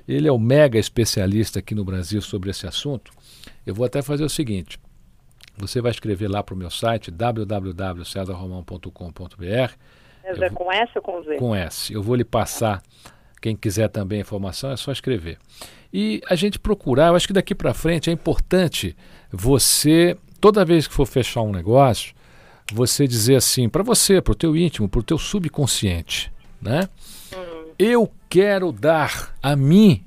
Ele 0.07 0.27
é 0.27 0.31
o 0.31 0.39
mega 0.39 0.79
especialista 0.79 1.59
aqui 1.59 1.75
no 1.75 1.85
Brasil 1.85 2.19
sobre 2.19 2.49
esse 2.49 2.65
assunto. 2.65 3.11
Eu 3.63 3.75
vou 3.75 3.85
até 3.85 4.01
fazer 4.01 4.23
o 4.23 4.29
seguinte: 4.29 4.79
você 5.55 5.81
vai 5.81 5.91
escrever 5.91 6.29
lá 6.29 6.41
para 6.41 6.55
o 6.55 6.57
meu 6.57 6.71
site 6.71 7.11
www.cesarromão.com.br 7.11 9.73
É 10.23 10.33
Zé, 10.33 10.49
com 10.49 10.71
S 10.71 10.91
ou 10.95 11.01
com 11.03 11.21
Z? 11.21 11.35
com 11.35 11.53
S. 11.53 11.93
Eu 11.93 12.01
vou 12.01 12.15
lhe 12.15 12.25
passar, 12.25 12.81
quem 13.41 13.56
quiser 13.56 13.89
também 13.89 14.21
informação, 14.21 14.71
é 14.71 14.78
só 14.78 14.91
escrever. 14.91 15.38
E 15.91 16.21
a 16.30 16.36
gente 16.36 16.60
procurar, 16.60 17.08
eu 17.08 17.15
acho 17.15 17.28
que 17.28 17.34
daqui 17.34 17.56
para 17.56 17.73
frente 17.73 18.10
é 18.10 18.13
importante 18.13 18.95
você, 19.32 20.17
toda 20.39 20.65
vez 20.65 20.88
que 20.88 20.93
for 20.93 21.06
fechar 21.06 21.41
um 21.41 21.52
negócio, 21.52 22.13
você 22.71 23.08
dizer 23.08 23.36
assim, 23.36 23.67
para 23.67 23.84
você, 23.84 24.21
para 24.21 24.32
o 24.32 24.36
teu 24.36 24.56
íntimo, 24.56 24.88
para 24.88 24.99
o 24.99 25.04
teu 25.04 25.17
subconsciente, 25.17 26.32
né? 26.62 26.88
Eu 27.78 28.12
quero 28.30 28.71
dar 28.71 29.34
a 29.41 29.56
mim 29.56 30.04